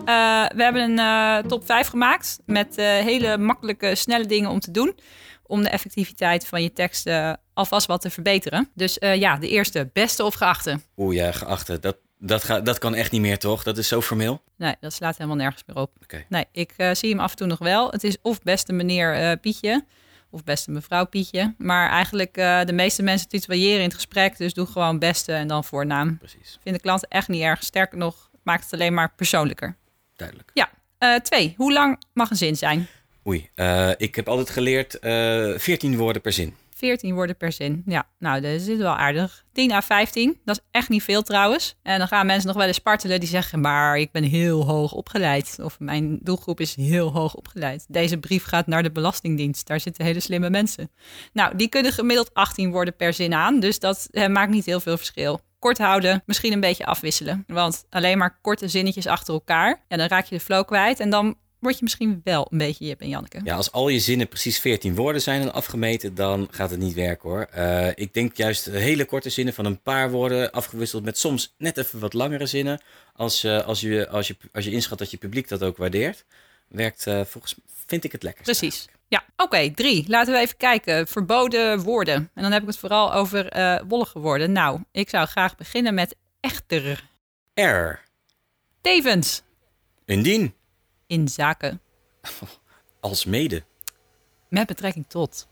Eh, 0.05 0.47
we 0.55 0.63
hebben 0.63 0.83
een 0.83 0.99
eh, 0.99 1.39
top 1.49 1.67
5 1.67 1.87
gemaakt 1.89 2.39
met 2.47 2.77
eh, 2.79 2.85
hele 2.87 3.39
makkelijke, 3.39 3.95
snelle 3.95 4.27
dingen 4.27 4.51
om 4.51 4.61
te 4.61 4.71
doen. 4.71 4.99
Om 5.43 5.63
de 5.63 5.69
effectiviteit 5.69 6.47
van 6.47 6.63
je 6.63 6.73
tekst 6.73 7.07
eh, 7.07 7.33
alvast 7.55 7.87
wat 7.87 8.01
te 8.01 8.11
verbeteren. 8.11 8.71
Dus 8.75 8.97
ja, 9.01 9.37
de 9.37 9.49
eerste, 9.49 9.91
beste 9.93 10.25
of 10.25 10.35
geachte. 10.35 10.81
Oeh 10.97 11.15
ja, 11.15 11.33
geachte. 11.33 11.79
Dat, 11.81 11.97
dat, 12.19 12.45
gaat, 12.45 12.67
dat 12.67 12.79
kan 12.79 12.95
echt 12.95 13.11
niet 13.13 13.21
meer, 13.21 13.39
toch? 13.39 13.63
Dat 13.63 13.79
is 13.79 13.89
zo 13.89 14.01
formeel. 14.01 14.43
Nee, 14.57 14.75
dat 14.81 14.93
slaat 14.93 15.17
helemaal 15.17 15.37
nergens 15.37 15.63
meer 15.67 15.77
op. 15.77 15.91
Oké. 16.03 16.25
Nee, 16.29 16.45
ik 16.53 16.73
eh, 16.77 16.91
zie 16.93 17.11
hem 17.11 17.21
af 17.21 17.31
en 17.31 17.37
toe 17.37 17.47
nog 17.47 17.59
wel. 17.59 17.91
Het 17.91 18.05
is 18.05 18.17
of 18.23 18.43
beste 18.43 18.73
meneer 18.73 19.15
eh, 19.15 19.41
Pietje 19.41 19.85
of 20.31 20.45
beste 20.45 20.71
mevrouw 20.71 21.07
Pietje. 21.07 21.55
Maar 21.59 21.91
eigenlijk 21.91 22.37
eh, 22.37 22.65
de 22.65 22.73
meeste 22.73 23.03
mensen 23.03 23.29
tutoyeren 23.29 23.79
in 23.79 23.85
het 23.85 23.95
gesprek. 23.95 24.37
Dus 24.37 24.55
doe 24.55 24.67
gewoon 24.67 24.99
beste 24.99 25.33
en 25.33 25.49
dan 25.49 25.65
voornaam. 25.65 26.19
Precies. 26.19 26.59
Vinden 26.63 26.81
klanten 26.81 27.09
echt 27.09 27.29
niet 27.29 27.43
erg. 27.43 27.63
Sterker 27.63 27.99
nog, 27.99 28.31
maakt 28.43 28.65
het 28.65 28.73
alleen 28.73 28.95
maar 28.95 29.13
persoonlijker. 29.17 29.77
Duidelijk. 30.17 30.51
Eh, 30.99 31.15
twee, 31.15 31.55
hoe 31.57 31.73
lang 31.73 32.03
mag 32.13 32.31
een 32.31 32.37
zin 32.37 32.57
zijn? 32.57 32.89
Oei, 33.27 33.51
ik 33.97 34.15
heb 34.15 34.29
altijd 34.29 34.51
geleerd 34.51 34.99
eh 34.99 35.53
14 35.57 35.97
woorden 35.97 36.23
per 36.23 36.33
zin. 36.33 36.57
14 36.77 37.15
woorden 37.15 37.37
per 37.37 37.53
zin. 37.53 37.83
Ja, 37.87 38.09
nou, 38.19 38.41
dat 38.41 38.51
is 38.51 38.67
wel 38.67 38.97
aardig. 38.97 39.45
10 39.53 39.73
à 39.73 39.81
15, 39.81 40.41
dat 40.45 40.57
is 40.57 40.65
echt 40.71 40.89
niet 40.89 41.03
veel 41.03 41.23
trouwens. 41.23 41.77
En 41.83 41.99
dan 41.99 42.09
gaan 42.09 42.27
mensen 42.27 42.47
nog 42.47 42.57
wel 42.57 42.67
eens 42.67 42.77
spartelen 42.77 43.21
die 43.21 43.29
zeggen... 43.29 43.61
maar 43.61 43.99
ik 43.99 44.13
ben 44.13 44.23
heel 44.23 44.65
hoog 44.65 44.93
opgeleid. 44.93 45.59
Of 45.63 45.81
mijn 45.81 46.19
doelgroep 46.23 46.61
is 46.61 46.75
heel 46.75 47.13
hoog 47.13 47.35
opgeleid. 47.35 47.85
Deze 47.89 48.19
brief 48.19 48.45
gaat 48.45 48.67
naar 48.67 48.83
de 48.83 48.91
Belastingdienst. 48.91 49.67
Daar 49.67 49.81
zitten 49.81 50.05
hele 50.05 50.21
slimme 50.21 50.51
mensen. 50.51 50.91
Nou, 51.33 51.57
die 51.57 51.69
kunnen 51.69 51.93
gemiddeld 51.93 52.35
18 52.35 52.71
woorden 52.71 52.97
per 52.97 53.13
zin 53.13 53.35
aan. 53.35 53.61
Dus 53.61 53.79
dat 53.79 54.09
eh, 54.11 54.27
maakt 54.27 54.51
niet 54.51 54.67
heel 54.67 54.81
veel 54.81 54.97
verschil. 54.97 55.41
Kort 55.59 55.79
houden, 55.79 56.23
misschien 56.27 56.53
een 56.53 56.61
beetje 56.61 56.87
afwisselen. 56.87 57.45
Want 57.47 57.87
alleen 57.91 58.19
maar 58.19 58.39
korte 58.41 58.69
zinnetjes 58.69 59.07
achter 59.07 59.35
elkaar... 59.35 59.85
Ja, 59.89 59.97
dan 59.97 60.09
raak 60.09 60.25
je 60.25 60.37
de 60.37 60.45
flow 60.45 60.67
kwijt 60.67 61.01
en 61.01 61.11
dan 61.11 61.37
word 61.59 61.75
je 61.75 61.83
misschien 61.83 62.21
wel 62.25 62.47
een 62.51 62.59
beetje 62.59 62.87
Jip 62.87 63.01
en 63.01 63.09
Janneke. 63.09 63.41
Ja, 63.45 63.57
als 63.57 63.73
al 63.73 63.89
je 63.89 64.01
zinnen 64.01 64.29
precies 64.29 64.59
14 64.59 64.95
woorden 64.95 65.23
zijn 65.23 65.41
en 65.41 65.53
afgemeten, 65.53 66.15
dan 66.15 66.49
gaat 66.51 66.71
het 66.71 66.79
niet 66.79 66.95
werken 66.95 67.29
hoor. 67.29 67.43
Eh, 67.43 67.89
ik 67.95 68.15
denk 68.15 68.37
juist 68.37 68.65
hele 68.65 69.05
korte 69.05 69.31
zinnen 69.31 69.55
van 69.55 69.65
een 69.65 69.83
paar 69.83 70.11
woorden, 70.11 70.51
afgewisseld 70.51 71.05
met 71.05 71.19
soms 71.19 71.55
net 71.59 71.77
even 71.79 71.99
wat 71.99 72.13
langere 72.13 72.47
zinnen. 72.47 72.81
Als, 73.13 73.45
eh, 73.45 73.67
als, 73.67 73.81
je, 73.81 74.09
als, 74.09 74.27
je, 74.27 74.37
als 74.53 74.65
je 74.65 74.71
inschat 74.71 74.99
dat 74.99 75.11
je 75.11 75.17
publiek 75.17 75.49
dat 75.49 75.63
ook 75.63 75.77
waardeert, 75.77 76.25
werkt 76.69 77.07
eh, 77.07 77.21
volgens 77.25 77.55
vind 77.87 78.05
ik 78.05 78.13
het 78.13 78.23
lekker. 78.23 78.43
Precies. 78.43 78.89
Ja, 79.09 79.25
oké, 79.37 79.71
drie. 79.71 80.05
Laten 80.09 80.33
we 80.33 80.41
even 80.41 80.57
kijken. 80.57 81.07
Verboden 81.07 81.81
woorden. 81.81 82.31
En 82.35 82.43
dan 82.43 82.53
heb 82.53 82.63
ik 82.63 82.69
het 82.69 82.79
vooral 82.79 83.13
over 83.13 83.49
wollige 83.89 84.19
woorden. 84.19 84.53
Nou, 84.53 84.81
ik 84.93 85.09
zou 85.09 85.27
graag 85.27 85.57
beginnen 85.57 85.95
met 85.95 86.17
echter. 86.41 87.09
R. 87.55 88.01
Tevens. 88.81 89.43
Indien. 90.05 90.55
In 91.07 91.29
zaken. 91.29 91.81
Als 93.01 93.25
mede. 93.25 93.63
Met 94.49 94.67
betrekking 94.67 95.05
tot. 95.09 95.49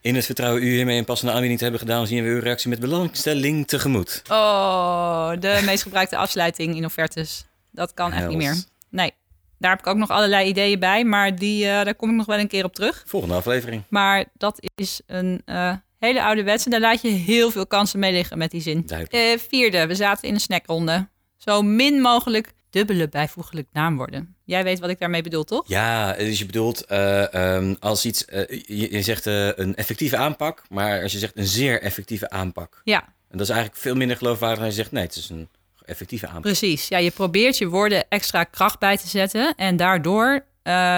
In 0.00 0.14
het 0.14 0.24
vertrouwen 0.24 0.62
u 0.62 0.70
hiermee 0.70 0.98
een 0.98 1.04
passende 1.04 1.32
aanbieding 1.32 1.58
te 1.58 1.64
hebben 1.64 1.82
gedaan, 1.82 2.06
zien 2.06 2.24
we 2.24 2.30
uw 2.30 2.40
reactie 2.40 2.68
met 2.68 2.80
belangstelling 2.80 3.66
tegemoet. 3.66 4.22
Oh, 4.30 5.30
de 5.38 5.60
meest 5.66 5.82
gebruikte 5.82 6.16
afsluiting 6.16 6.76
in 6.76 6.84
offertes. 6.84 7.44
Dat 7.70 7.94
kan 7.94 8.12
echt 8.12 8.28
niet 8.28 8.36
meer. 8.36 8.64
Nee. 8.90 9.12
Daar 9.58 9.70
heb 9.70 9.80
ik 9.80 9.86
ook 9.86 9.96
nog 9.96 10.10
allerlei 10.10 10.48
ideeën 10.48 10.78
bij, 10.78 11.04
maar 11.04 11.36
die, 11.36 11.64
eh, 11.64 11.84
daar 11.84 11.94
kom 11.94 12.10
ik 12.10 12.16
nog 12.16 12.26
wel 12.26 12.38
een 12.38 12.48
keer 12.48 12.64
op 12.64 12.74
terug. 12.74 13.02
Volgende 13.06 13.34
aflevering. 13.34 13.82
Maar 13.88 14.24
dat 14.36 14.68
is 14.74 15.00
een 15.06 15.42
eh, 15.44 15.72
hele 15.98 16.22
ouderwetse. 16.22 16.70
Daar 16.70 16.80
laat 16.80 17.02
je 17.02 17.08
heel 17.08 17.50
veel 17.50 17.66
kansen 17.66 17.98
mee 17.98 18.12
liggen 18.12 18.38
met 18.38 18.50
die 18.50 18.60
zin. 18.60 18.88
Eh, 18.88 19.38
vierde, 19.48 19.86
we 19.86 19.94
zaten 19.94 20.28
in 20.28 20.34
een 20.34 20.40
snackronde. 20.40 21.08
Zo 21.36 21.62
min 21.62 22.00
mogelijk 22.00 22.52
dubbele 22.70 23.08
bijvoeglijk 23.08 23.68
naamwoorden. 23.72 24.36
Jij 24.44 24.64
weet 24.64 24.78
wat 24.78 24.90
ik 24.90 24.98
daarmee 24.98 25.22
bedoel, 25.22 25.44
toch? 25.44 25.64
Ja, 25.68 26.12
dus 26.12 26.38
je 26.38 26.46
bedoelt 26.46 26.84
eh, 26.86 27.34
ehm, 27.34 27.74
als 27.80 28.04
iets, 28.04 28.24
eh, 28.24 28.62
je, 28.66 28.92
je 28.92 29.02
zegt 29.02 29.26
eh, 29.26 29.46
een 29.54 29.76
effectieve 29.76 30.16
aanpak, 30.16 30.62
maar 30.68 31.02
als 31.02 31.12
je 31.12 31.18
zegt 31.18 31.36
een 31.36 31.46
zeer 31.46 31.82
effectieve 31.82 32.30
aanpak. 32.30 32.80
Ja, 32.84 33.02
En 33.04 33.38
dat 33.38 33.40
is 33.40 33.48
eigenlijk 33.48 33.80
veel 33.80 33.94
minder 33.94 34.16
geloofwaardig 34.16 34.58
dan 34.58 34.66
als 34.66 34.74
je 34.74 34.80
zegt 34.80 34.92
nee, 34.92 35.04
het 35.04 35.16
is 35.16 35.28
een 35.28 35.48
effectieve 35.84 36.26
aanpak. 36.26 36.42
precies. 36.42 36.88
Ja, 36.88 36.98
je 36.98 37.10
probeert 37.10 37.58
je 37.58 37.68
woorden 37.68 38.08
extra 38.08 38.44
kracht 38.44 38.78
bij 38.78 38.96
te 38.96 39.08
zetten 39.08 39.54
en 39.54 39.76
daardoor 39.76 40.44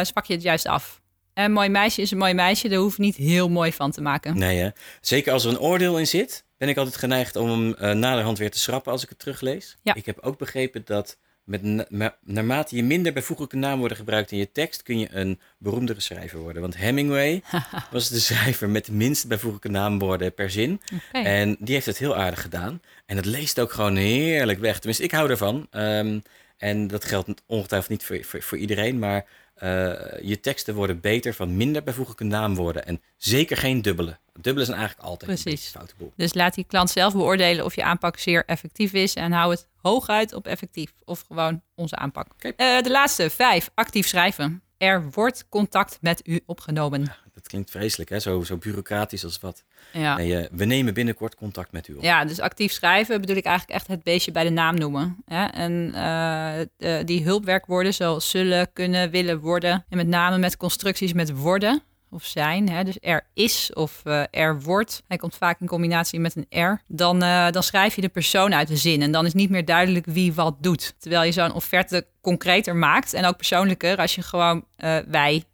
spak 0.02 0.24
je 0.24 0.32
het 0.32 0.42
juist 0.42 0.66
af. 0.66 1.00
Een 1.34 1.52
mooi 1.52 1.68
meisje 1.68 2.00
is 2.00 2.10
een 2.10 2.18
mooi 2.18 2.34
meisje, 2.34 2.68
daar 2.68 2.78
hoef 2.78 2.96
je 2.96 3.02
niet 3.02 3.16
heel 3.16 3.48
mooi 3.48 3.72
van 3.72 3.90
te 3.90 4.00
maken. 4.00 4.38
Nee, 4.38 4.58
hè? 4.58 4.68
Zeker 5.00 5.32
als 5.32 5.44
er 5.44 5.50
een 5.50 5.58
oordeel 5.58 5.98
in 5.98 6.06
zit, 6.06 6.44
ben 6.58 6.68
ik 6.68 6.76
altijd 6.76 6.96
geneigd 6.96 7.36
om 7.36 7.74
hem 7.78 7.98
naderhand 7.98 8.38
weer 8.38 8.50
te 8.50 8.58
schrappen 8.58 8.92
als 8.92 9.02
ik 9.02 9.08
het 9.08 9.18
teruglees. 9.18 9.76
Ja. 9.82 9.94
Ik 9.94 10.06
heb 10.06 10.18
ook 10.20 10.38
begrepen 10.38 10.82
dat 10.84 11.18
met 11.44 11.62
na- 11.62 11.86
ma- 11.88 12.16
naarmate 12.24 12.76
je 12.76 12.82
minder 12.82 13.12
bijvoeglijke 13.12 13.56
naamwoorden 13.56 13.96
gebruikt 13.96 14.30
in 14.32 14.38
je 14.38 14.52
tekst, 14.52 14.82
kun 14.82 14.98
je 14.98 15.08
een 15.10 15.40
beroemdere 15.58 16.00
schrijver 16.00 16.38
worden. 16.38 16.62
Want 16.62 16.76
Hemingway 16.76 17.42
was 17.90 18.08
de 18.08 18.20
schrijver 18.20 18.68
met 18.68 18.84
de 18.86 18.92
minste 18.92 19.26
bijvoeglijke 19.26 19.68
naamwoorden 19.68 20.34
per 20.34 20.50
zin. 20.50 20.80
En 21.12 21.56
die 21.58 21.74
heeft 21.74 21.86
het 21.86 21.98
heel 21.98 22.16
aardig 22.16 22.40
gedaan. 22.40 22.82
En 23.06 23.16
het 23.16 23.26
leest 23.26 23.60
ook 23.60 23.72
gewoon 23.72 23.96
heerlijk 23.96 24.58
weg. 24.58 24.76
Tenminste, 24.78 25.04
ik 25.04 25.10
hou 25.12 25.30
ervan. 25.30 25.66
Ehm, 25.70 26.18
en 26.56 26.86
dat 26.86 27.04
geldt 27.04 27.42
ongetwijfeld 27.46 27.90
niet 27.90 28.04
voor, 28.04 28.24
voor, 28.24 28.42
voor 28.42 28.58
iedereen. 28.58 28.98
Maar 28.98 29.26
eh, 29.60 29.92
je 30.22 30.40
teksten 30.40 30.74
worden 30.74 31.00
beter 31.00 31.34
van 31.34 31.56
minder 31.56 31.82
bijvoeglijke 31.82 32.24
naamwoorden. 32.24 32.86
En 32.86 33.02
zeker 33.16 33.56
geen 33.56 33.82
dubbele. 33.82 34.18
Dubbele 34.40 34.64
zijn 34.64 34.78
eigenlijk 34.78 35.08
altijd 35.08 35.30
Precies. 35.42 35.64
een 35.64 35.70
foute 35.70 35.94
boel. 35.98 36.12
Dus 36.16 36.34
laat 36.34 36.54
die 36.54 36.64
klant 36.64 36.90
zelf 36.90 37.12
beoordelen 37.12 37.64
of 37.64 37.74
je 37.74 37.82
aanpak 37.82 38.18
zeer 38.18 38.44
effectief 38.46 38.92
is. 38.92 39.14
En 39.14 39.32
hou 39.32 39.50
het 39.50 39.66
hooguit 39.76 40.32
op 40.32 40.46
effectief. 40.46 40.92
Of 41.04 41.24
gewoon 41.26 41.62
onze 41.74 41.96
aanpak. 41.96 42.26
Oké. 42.32 42.52
Eh, 42.56 42.82
de 42.82 42.90
laatste, 42.90 43.30
vijf. 43.30 43.70
Actief 43.74 44.06
schrijven. 44.06 44.62
Er 44.80 45.10
wordt 45.10 45.46
contact 45.48 45.98
met 46.00 46.20
u 46.28 46.40
opgenomen. 46.46 47.04
Dat 47.34 47.46
klinkt 47.48 47.70
vreselijk, 47.70 48.10
hè? 48.10 48.18
Zo, 48.18 48.42
zo 48.42 48.56
bureaucratisch 48.56 49.24
als 49.24 49.40
wat. 49.40 49.64
Ja. 49.92 50.16
Nee, 50.16 50.36
eh, 50.36 50.48
we 50.52 50.64
nemen 50.64 50.94
binnenkort 50.94 51.34
contact 51.34 51.72
met 51.72 51.88
u 51.88 51.94
op. 51.94 52.02
ja, 52.02 52.24
dus 52.24 52.40
actief 52.40 52.72
schrijven 52.72 53.20
bedoel 53.20 53.36
ik 53.36 53.44
eigenlijk 53.44 53.78
echt 53.78 53.86
het 53.88 54.02
beestje 54.02 54.32
bij 54.32 54.44
de 54.44 54.50
naam 54.50 54.74
noemen. 54.74 55.16
Hè? 55.24 55.44
En 55.44 55.92
eh, 55.94 56.66
de- 56.76 57.02
die 57.04 57.24
hulpwerkwoorden 57.24 57.94
zoals 57.94 58.30
zullen, 58.30 58.72
kunnen, 58.72 59.10
willen, 59.10 59.40
worden. 59.40 59.84
En 59.88 59.96
met 59.96 60.06
name 60.06 60.38
met 60.38 60.56
constructies 60.56 61.12
met 61.12 61.30
worden. 61.32 61.82
Of 62.10 62.24
zijn, 62.24 62.68
hè, 62.68 62.84
dus 62.84 62.96
er 63.00 63.26
is 63.34 63.70
of 63.72 64.02
uh, 64.04 64.22
er 64.30 64.60
wordt, 64.60 65.02
hij 65.08 65.16
komt 65.16 65.36
vaak 65.36 65.60
in 65.60 65.66
combinatie 65.66 66.20
met 66.20 66.36
een 66.36 66.46
er, 66.48 66.82
dan, 66.86 67.22
uh, 67.22 67.50
dan 67.50 67.62
schrijf 67.62 67.94
je 67.94 68.00
de 68.00 68.08
persoon 68.08 68.54
uit 68.54 68.68
de 68.68 68.76
zin. 68.76 69.02
En 69.02 69.12
dan 69.12 69.26
is 69.26 69.34
niet 69.34 69.50
meer 69.50 69.64
duidelijk 69.64 70.06
wie 70.06 70.32
wat 70.34 70.56
doet. 70.60 70.94
Terwijl 70.98 71.22
je 71.22 71.32
zo'n 71.32 71.52
offerte 71.52 72.06
concreter 72.20 72.76
maakt 72.76 73.12
en 73.12 73.24
ook 73.24 73.36
persoonlijker 73.36 73.96
als 73.96 74.14
je 74.14 74.22
gewoon 74.22 74.64
uh, 74.78 74.98
wij 75.08 75.44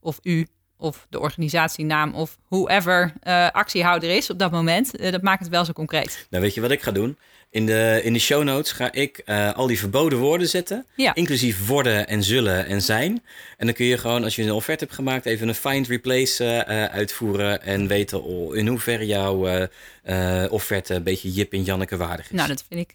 of 0.00 0.18
u 0.22 0.46
of 0.76 1.06
de 1.10 1.20
organisatienaam 1.20 2.14
of 2.14 2.38
whoever 2.48 3.12
actiehouder 3.52 4.10
is 4.10 4.30
op 4.30 4.38
dat 4.38 4.50
moment. 4.50 5.10
dat 5.12 5.22
maakt 5.22 5.40
het 5.40 5.48
wel 5.48 5.64
zo 5.64 5.72
concreet. 5.72 6.26
Nou, 6.30 6.42
weet 6.42 6.54
je 6.54 6.60
wat 6.60 6.70
ik 6.70 6.82
ga 6.82 6.90
doen? 6.90 7.18
In 7.50 7.66
de, 7.66 8.00
in 8.02 8.12
de 8.12 8.18
show 8.18 8.42
notes 8.42 8.72
ga 8.72 8.92
ik 8.92 9.22
uh, 9.26 9.52
al 9.52 9.66
die 9.66 9.78
verboden 9.78 10.18
woorden 10.18 10.48
zetten. 10.48 10.86
Ja. 10.96 11.14
Inclusief 11.14 11.66
worden 11.66 12.08
en 12.08 12.22
zullen 12.22 12.66
en 12.66 12.82
zijn. 12.82 13.22
En 13.56 13.66
dan 13.66 13.74
kun 13.74 13.86
je 13.86 13.98
gewoon, 13.98 14.24
als 14.24 14.36
je 14.36 14.42
een 14.42 14.52
offerte 14.52 14.84
hebt 14.84 14.96
gemaakt, 14.96 15.26
even 15.26 15.48
een 15.48 15.54
find 15.54 15.88
replace 15.88 16.44
uh, 16.68 16.84
uitvoeren. 16.84 17.62
En 17.62 17.86
weten 17.86 18.22
in 18.52 18.66
hoeverre 18.66 19.06
jouw 19.06 19.68
uh, 20.10 20.44
offerte 20.52 20.94
een 20.94 21.02
beetje 21.02 21.30
Jip 21.30 21.52
en 21.52 21.62
Janneke 21.62 21.96
waardig 21.96 22.24
is. 22.24 22.32
Nou, 22.32 22.48
dat 22.48 22.64
vind 22.68 22.80
ik 22.80 22.90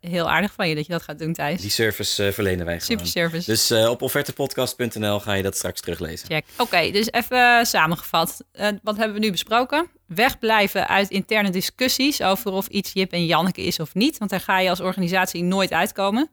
heel 0.00 0.30
aardig 0.30 0.52
van 0.52 0.68
je 0.68 0.74
dat 0.74 0.86
je 0.86 0.92
dat 0.92 1.02
gaat 1.02 1.18
doen, 1.18 1.32
Thijs. 1.32 1.60
Die 1.60 1.70
service 1.70 2.32
verlenen 2.32 2.66
wij 2.66 2.80
gewoon. 2.80 2.98
Super 2.98 3.06
service. 3.06 3.50
Dus 3.50 3.88
op 3.88 4.02
offertepodcast.nl 4.02 5.20
ga 5.20 5.32
je 5.32 5.42
dat 5.42 5.56
straks 5.56 5.80
teruglezen. 5.80 6.28
Check. 6.28 6.44
Oké, 6.56 6.90
dus 6.90 7.10
even 7.10 7.66
samengevat. 7.66 8.44
wat 8.82 8.96
hebben 8.96 9.14
we 9.14 9.20
nu 9.20 9.30
besproken? 9.30 9.90
wegblijven 10.06 10.88
uit 10.88 11.10
interne 11.10 11.50
discussies 11.50 12.22
over 12.22 12.52
of 12.52 12.66
iets 12.66 12.92
Jip 12.92 13.12
en 13.12 13.26
Janneke 13.26 13.62
is 13.62 13.80
of 13.80 13.94
niet. 13.94 14.18
Want 14.18 14.30
daar 14.30 14.40
ga 14.40 14.58
je 14.58 14.70
als 14.70 14.80
organisatie 14.80 15.42
nooit 15.42 15.72
uitkomen. 15.72 16.30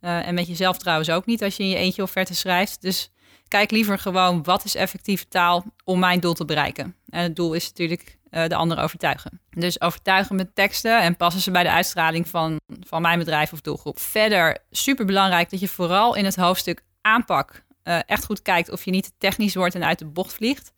En 0.00 0.34
met 0.34 0.46
jezelf 0.46 0.78
trouwens 0.78 1.10
ook 1.10 1.26
niet 1.26 1.42
als 1.42 1.56
je 1.56 1.62
in 1.62 1.68
je 1.68 1.76
eentje 1.76 2.02
offerte 2.02 2.34
schrijft. 2.34 2.82
Dus 2.82 3.10
kijk 3.48 3.70
liever 3.70 3.98
gewoon 3.98 4.42
wat 4.42 4.64
is 4.64 4.74
effectieve 4.74 5.28
taal 5.28 5.64
om 5.84 5.98
mijn 5.98 6.20
doel 6.20 6.32
te 6.32 6.44
bereiken. 6.44 6.96
En 7.08 7.22
het 7.22 7.36
doel 7.36 7.54
is 7.54 7.68
natuurlijk 7.68 8.18
de 8.30 8.54
ander 8.54 8.78
overtuigen. 8.78 9.40
Dus 9.56 9.80
overtuigen 9.80 10.36
met 10.36 10.54
teksten 10.54 11.00
en 11.00 11.16
passen 11.16 11.42
ze 11.42 11.50
bij 11.50 11.62
de 11.62 11.70
uitstraling 11.70 12.28
van, 12.28 12.60
van 12.86 13.02
mijn 13.02 13.18
bedrijf 13.18 13.52
of 13.52 13.60
doelgroep. 13.60 14.00
Verder 14.00 14.58
super 14.70 15.04
belangrijk 15.04 15.50
dat 15.50 15.60
je 15.60 15.68
vooral 15.68 16.14
in 16.14 16.24
het 16.24 16.36
hoofdstuk 16.36 16.82
aanpak 17.00 17.64
uh, 17.84 17.98
echt 18.06 18.24
goed 18.24 18.42
kijkt 18.42 18.70
of 18.70 18.84
je 18.84 18.90
niet 18.90 19.12
technisch 19.18 19.54
wordt 19.54 19.74
en 19.74 19.84
uit 19.84 19.98
de 19.98 20.04
bocht 20.04 20.34
vliegt. 20.34 20.72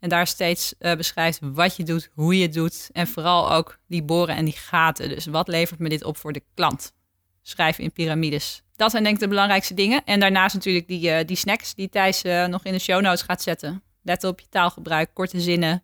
En 0.00 0.08
daar 0.08 0.26
steeds 0.26 0.74
uh, 0.78 0.94
beschrijft 0.94 1.38
wat 1.42 1.76
je 1.76 1.82
doet, 1.82 2.10
hoe 2.14 2.36
je 2.36 2.42
het 2.42 2.52
doet. 2.52 2.88
En 2.92 3.06
vooral 3.06 3.52
ook 3.52 3.78
die 3.88 4.02
boren 4.02 4.36
en 4.36 4.44
die 4.44 4.56
gaten. 4.56 5.08
Dus 5.08 5.26
wat 5.26 5.48
levert 5.48 5.80
me 5.80 5.88
dit 5.88 6.04
op 6.04 6.16
voor 6.16 6.32
de 6.32 6.42
klant? 6.54 6.92
Schrijven 7.42 7.84
in 7.84 7.92
piramides. 7.92 8.62
Dat 8.76 8.90
zijn 8.90 9.02
denk 9.02 9.14
ik 9.14 9.20
de 9.20 9.28
belangrijkste 9.28 9.74
dingen. 9.74 10.04
En 10.04 10.20
daarnaast 10.20 10.54
natuurlijk 10.54 10.88
die, 10.88 11.10
uh, 11.10 11.18
die 11.26 11.36
snacks 11.36 11.74
die 11.74 11.88
Thijs 11.88 12.22
nog 12.22 12.64
in 12.64 12.72
de 12.72 12.78
show 12.78 13.00
notes 13.00 13.22
gaat 13.22 13.42
zetten. 13.42 13.82
Let 14.02 14.24
op 14.24 14.40
je 14.40 14.46
taalgebruik, 14.48 15.10
korte 15.12 15.40
zinnen. 15.40 15.82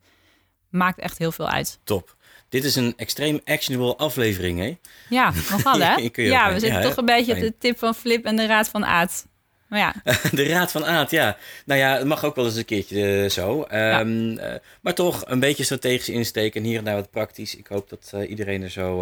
Maakt 0.68 0.98
echt 0.98 1.18
heel 1.18 1.32
veel 1.32 1.48
uit. 1.48 1.80
Top. 1.84 2.16
Dit 2.52 2.64
is 2.64 2.76
een 2.76 2.92
extreem 2.96 3.40
actionable 3.44 3.96
aflevering, 3.96 4.58
hè? 4.58 4.78
Ja, 5.08 5.32
nogal 5.50 5.80
hè? 5.80 5.94
ja, 6.12 6.52
we 6.52 6.60
zitten 6.60 6.80
ja, 6.80 6.88
toch 6.88 6.96
een 6.96 7.04
beetje 7.04 7.34
op 7.34 7.40
de 7.40 7.54
tip 7.58 7.78
van 7.78 7.94
Flip 7.94 8.24
en 8.24 8.36
de 8.36 8.46
raad 8.46 8.68
van 8.68 8.84
Aad. 8.84 9.26
Maar 9.68 9.78
ja. 9.78 9.94
de 10.32 10.44
Raad 10.44 10.70
van 10.70 10.84
Aad, 10.84 11.10
ja. 11.10 11.36
Nou 11.64 11.80
ja, 11.80 11.96
het 11.96 12.06
mag 12.06 12.24
ook 12.24 12.36
wel 12.36 12.44
eens 12.44 12.56
een 12.56 12.64
keertje 12.64 13.22
uh, 13.22 13.30
zo. 13.30 13.66
Um, 13.72 14.30
ja. 14.30 14.52
uh, 14.52 14.58
maar 14.80 14.94
toch 14.94 15.24
een 15.26 15.40
beetje 15.40 15.64
strategisch 15.64 16.08
insteken 16.08 16.60
en 16.60 16.66
hier 16.66 16.78
en 16.78 16.84
daar 16.84 16.94
wat 16.94 17.10
praktisch. 17.10 17.56
Ik 17.56 17.66
hoop 17.66 17.88
dat 17.88 18.12
uh, 18.14 18.30
iedereen 18.30 18.62
er 18.62 18.70
zo 18.70 19.00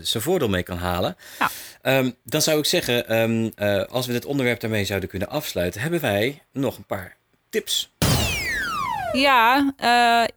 zijn 0.00 0.22
voordeel 0.22 0.48
mee 0.48 0.62
kan 0.62 0.78
halen. 0.78 1.16
Ja. 1.38 1.98
Um, 1.98 2.14
dan 2.24 2.42
zou 2.42 2.58
ik 2.58 2.64
zeggen, 2.64 3.20
um, 3.20 3.52
als 3.88 4.06
we 4.06 4.12
dit 4.12 4.24
onderwerp 4.24 4.60
daarmee 4.60 4.84
zouden 4.84 5.08
kunnen 5.08 5.28
afsluiten, 5.28 5.80
hebben 5.80 6.00
wij 6.00 6.42
nog 6.52 6.76
een 6.76 6.86
paar 6.86 7.16
tips. 7.50 7.90
Ja, 9.12 9.72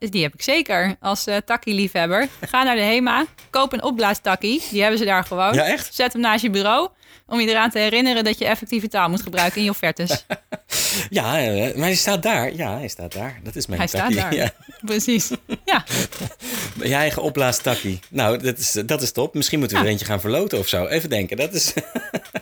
uh, 0.02 0.10
die 0.10 0.24
heb 0.24 0.34
ik 0.34 0.42
zeker. 0.42 0.96
Als 1.00 1.28
uh, 1.28 1.38
takkie-liefhebber. 1.46 2.28
Ga 2.42 2.64
naar 2.64 2.76
de 2.76 2.82
HEMA. 2.82 3.26
Koop 3.50 3.74
een 3.74 3.84
opblaastakkie. 3.84 4.62
Die 4.70 4.82
hebben 4.82 5.00
ze 5.00 5.06
daar 5.06 5.24
gewoon. 5.24 5.54
Ja, 5.54 5.64
echt? 5.64 5.96
Zet 5.96 6.14
hem 6.14 6.22
naast 6.22 6.42
je 6.42 6.50
bureau. 6.50 6.90
Om 7.28 7.40
je 7.40 7.48
eraan 7.48 7.70
te 7.70 7.80
herinneren 7.80 8.24
dat 8.24 8.38
je 8.38 8.46
effectieve 8.46 8.88
taal 8.88 9.10
moet 9.10 9.22
gebruigen 9.22 9.58
in 9.58 9.64
je 9.64 9.70
offertes. 9.70 10.26
ja, 11.10 11.50
uh, 11.50 11.76
maar 11.76 11.86
hij 11.86 11.96
staat 11.96 12.24
daar. 12.24 12.56
Ja, 12.56 12.78
hij 12.78 12.88
staat 12.88 13.14
daar. 13.14 13.40
Dat 13.44 13.56
is 13.56 13.68
mijn 13.68 13.80
hij 13.80 13.90
takkie. 13.90 14.18
staat 14.18 14.32
daar. 14.32 14.40
Ja. 14.40 14.52
Precies. 14.92 15.30
Ja. 15.66 15.84
je 16.84 16.94
eigen 16.94 17.22
opblaastakkie. 17.22 18.00
Nou, 18.10 18.38
dat 18.38 18.58
is, 18.58 18.72
dat 18.86 19.02
is 19.02 19.12
top. 19.12 19.34
Misschien 19.34 19.60
moeten 19.60 19.78
we 19.78 19.84
ja. 19.84 19.90
er 19.90 19.94
eentje 19.94 20.10
gaan 20.12 20.22
verloten 20.22 20.60
of 20.60 20.68
zo. 20.68 20.86
Even 20.86 21.10
denken. 21.10 21.38
Dat 21.38 21.54
is... 21.54 21.74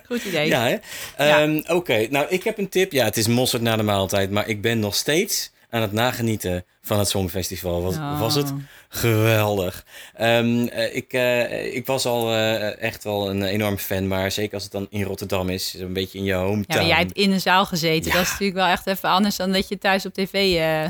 Goed 0.06 0.24
idee. 0.24 0.48
Ja. 0.48 0.80
Um, 1.20 1.58
Oké, 1.58 1.74
okay. 1.74 2.08
nou, 2.12 2.26
ik 2.30 2.44
heb 2.44 2.58
een 2.58 2.70
tip. 2.70 2.92
Ja, 2.92 3.06
het 3.06 3.18
is 3.18 3.28
mosterd 3.28 3.62
na 3.62 3.76
de 3.76 3.84
maaltijd. 3.84 4.32
Maar 4.32 4.48
ik 4.48 4.62
ben 4.62 4.80
nog 4.80 4.96
steeds 4.96 5.52
aan 5.70 5.82
het 5.82 5.92
nagenieten 5.92 6.66
van 6.90 7.00
het 7.00 7.10
Songfestival. 7.10 7.82
Was, 7.82 7.96
oh. 7.96 8.20
was 8.20 8.36
het 8.36 8.54
geweldig. 8.90 9.86
Um, 10.22 10.60
uh, 10.60 10.96
ik, 10.96 11.14
uh, 11.14 11.76
ik 11.76 11.86
was 11.86 12.06
al 12.06 12.34
uh, 12.34 12.82
echt 12.82 13.04
wel 13.04 13.30
een 13.30 13.44
enorm 13.44 13.78
fan, 13.78 14.08
maar 14.08 14.32
zeker 14.32 14.54
als 14.54 14.64
het 14.64 14.72
dan 14.72 14.88
in 14.90 15.04
Rotterdam 15.04 15.50
is, 15.50 15.76
een 15.80 15.94
beetje 15.94 16.18
in 16.18 16.24
je 16.24 16.34
hometown. 16.34 16.74
Ja, 16.74 16.78
maar 16.78 16.88
jij 16.88 16.98
hebt 16.98 17.12
in 17.12 17.32
een 17.32 17.42
zaal 17.42 17.66
gezeten. 17.66 18.12
Ja. 18.12 18.18
Dat 18.18 18.26
is 18.26 18.30
natuurlijk 18.32 18.58
wel 18.58 18.68
echt 18.68 18.88
even 18.88 19.10
anders 19.10 19.36
dan 19.36 19.52
dat 19.52 19.68
je 19.68 19.78
thuis 19.78 20.06
op 20.06 20.14
tv... 20.14 20.34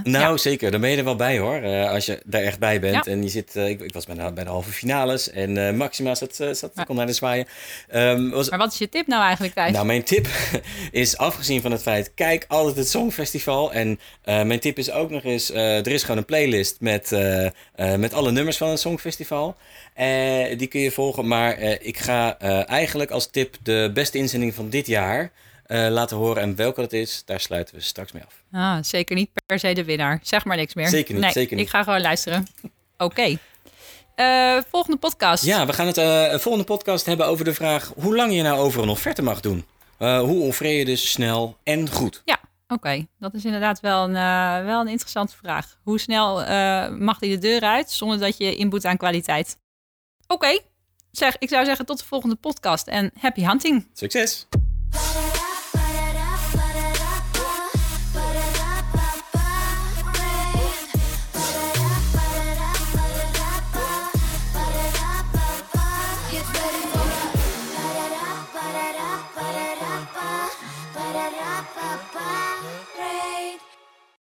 nou, 0.04 0.32
ja. 0.32 0.38
zeker. 0.38 0.72
Dan 0.72 0.82
ben 0.82 0.90
je 0.90 0.98
er 0.98 1.04
wel 1.04 1.16
bij 1.16 1.40
hoor. 1.40 1.88
als 1.88 2.06
je 2.06 2.22
daar 2.26 2.42
echt 2.42 2.60
bij 2.60 2.80
bent. 2.80 3.06
Ja. 3.06 3.12
En 3.12 3.24
je 3.24 3.30
zit... 3.30 3.56
Ik, 3.56 3.82
ik, 3.82 3.94
was 3.94 4.06
bij 4.06 4.16
de, 4.16 4.34
bij 4.34 4.44
de 4.44 4.50
halve 4.50 4.72
finales 4.72 5.30
en 5.30 5.78
Maxima 5.78 6.16
zat, 6.16 6.36
zat 6.36 6.72
kon 6.86 6.96
naar 6.96 7.06
de 7.06 7.14
zwaaien. 7.14 7.48
Um, 7.96 8.30
was, 8.30 8.50
maar 8.50 8.60
wat 8.60 8.72
is 8.72 8.78
je 8.78 8.90
tip 8.90 9.08
nou 9.08 9.24
eigenlijk, 9.24 9.54
Thijs? 9.54 9.72
Nou, 9.72 9.86
mijn 9.86 10.04
tip 10.04 10.28
is 10.92 11.18
afgezien 11.18 11.62
van 11.62 11.72
het 11.72 11.82
feit, 11.82 12.12
kijk 12.16 12.46
altijd 12.48 12.76
het 12.76 12.90
Songfestival. 12.90 13.74
En 13.74 14.00
mijn 14.24 14.60
tip 14.60 14.78
is 14.78 14.92
ook 14.92 15.10
nog 15.10 15.24
eens, 15.24 15.52
er 15.90 15.96
is 15.96 16.02
gewoon 16.02 16.18
een 16.18 16.26
playlist 16.26 16.78
met, 16.80 17.12
uh, 17.12 17.44
uh, 17.44 17.50
met 17.96 18.14
alle 18.14 18.32
nummers 18.32 18.58
van 18.58 18.70
het 18.70 18.80
Songfestival. 18.80 19.56
Uh, 20.00 20.58
die 20.58 20.68
kun 20.68 20.80
je 20.80 20.92
volgen. 20.92 21.28
Maar 21.28 21.60
ik 21.60 21.98
ga 21.98 22.38
eigenlijk 22.66 23.12
als 23.12 23.28
tip 23.28 23.56
de 23.64 23.92
beste 23.94 24.18
inzending 24.18 24.54
van 24.54 24.70
dit 24.70 24.88
jaar 24.88 25.32
laten 25.68 26.18
horen. 26.18 26.42
En 26.42 26.56
welke 26.56 26.82
dat 26.82 26.94
is, 26.94 27.22
daar 27.26 27.40
sluiten 27.40 27.76
we 27.76 27.82
straks 27.82 28.12
mee 28.12 28.24
af. 28.24 28.44
Ah, 28.52 28.78
zeker 28.82 29.16
niet 29.16 29.30
per 29.46 29.60
se 29.60 29.74
de 29.74 29.84
winnaar. 29.84 30.20
Zeg 30.24 30.46
maar 30.46 30.58
niks 30.58 30.74
meer. 30.74 30.88
Zeker 30.88 31.14
niet. 31.14 31.24
Nee, 31.24 31.32
zeker 31.32 31.56
niet. 31.56 31.66
Ik 31.66 31.72
ga 31.72 31.84
gewoon 31.84 32.02
luisteren. 32.02 32.48
Oké. 32.98 33.38
Okay. 34.16 34.64
volgende 34.72 34.98
podcast. 34.98 35.46
Ja, 35.46 35.66
we 35.66 35.74
gaan 35.74 35.88
het 35.88 36.42
volgende 36.42 36.66
podcast 36.66 37.06
hebben 37.06 37.26
over 37.26 37.46
de 37.46 37.54
vraag 37.54 37.92
hoe 37.96 38.16
lang 38.16 38.34
je 38.34 38.42
nou 38.42 38.60
over 38.60 38.84
een 38.84 38.90
offerte 38.90 39.22
mag 39.22 39.40
doen. 39.40 39.66
hoe 39.98 40.42
offereer 40.42 40.78
je 40.78 40.86
dus 40.86 41.12
snel 41.12 41.58
en 41.64 41.90
goed? 41.90 42.22
Ja. 42.26 42.39
Oké, 42.74 43.08
dat 43.20 43.34
is 43.34 43.46
inderdaad 43.46 43.80
wel 43.80 44.04
een, 44.04 44.16
uh, 44.16 44.66
wel 44.66 44.82
een 44.82 44.88
interessante 44.88 45.36
vraag. 45.36 45.80
Hoe 45.84 46.00
snel 46.00 46.42
uh, 46.42 46.90
mag 46.90 47.20
die 47.20 47.30
de 47.30 47.48
deur 47.48 47.62
uit 47.62 47.92
zonder 47.92 48.20
dat 48.20 48.38
je 48.38 48.56
inboet 48.56 48.86
aan 48.86 48.98
kwaliteit? 48.98 49.58
Oké, 50.28 50.60
zeg, 51.12 51.38
ik 51.38 51.50
zou 51.50 51.66
zeggen 51.66 51.86
tot 51.86 52.00
de 52.00 52.06
volgende 52.06 52.36
podcast 52.36 52.88
en 52.88 53.12
happy 53.20 53.44
hunting. 53.46 53.90
Succes! 53.94 54.48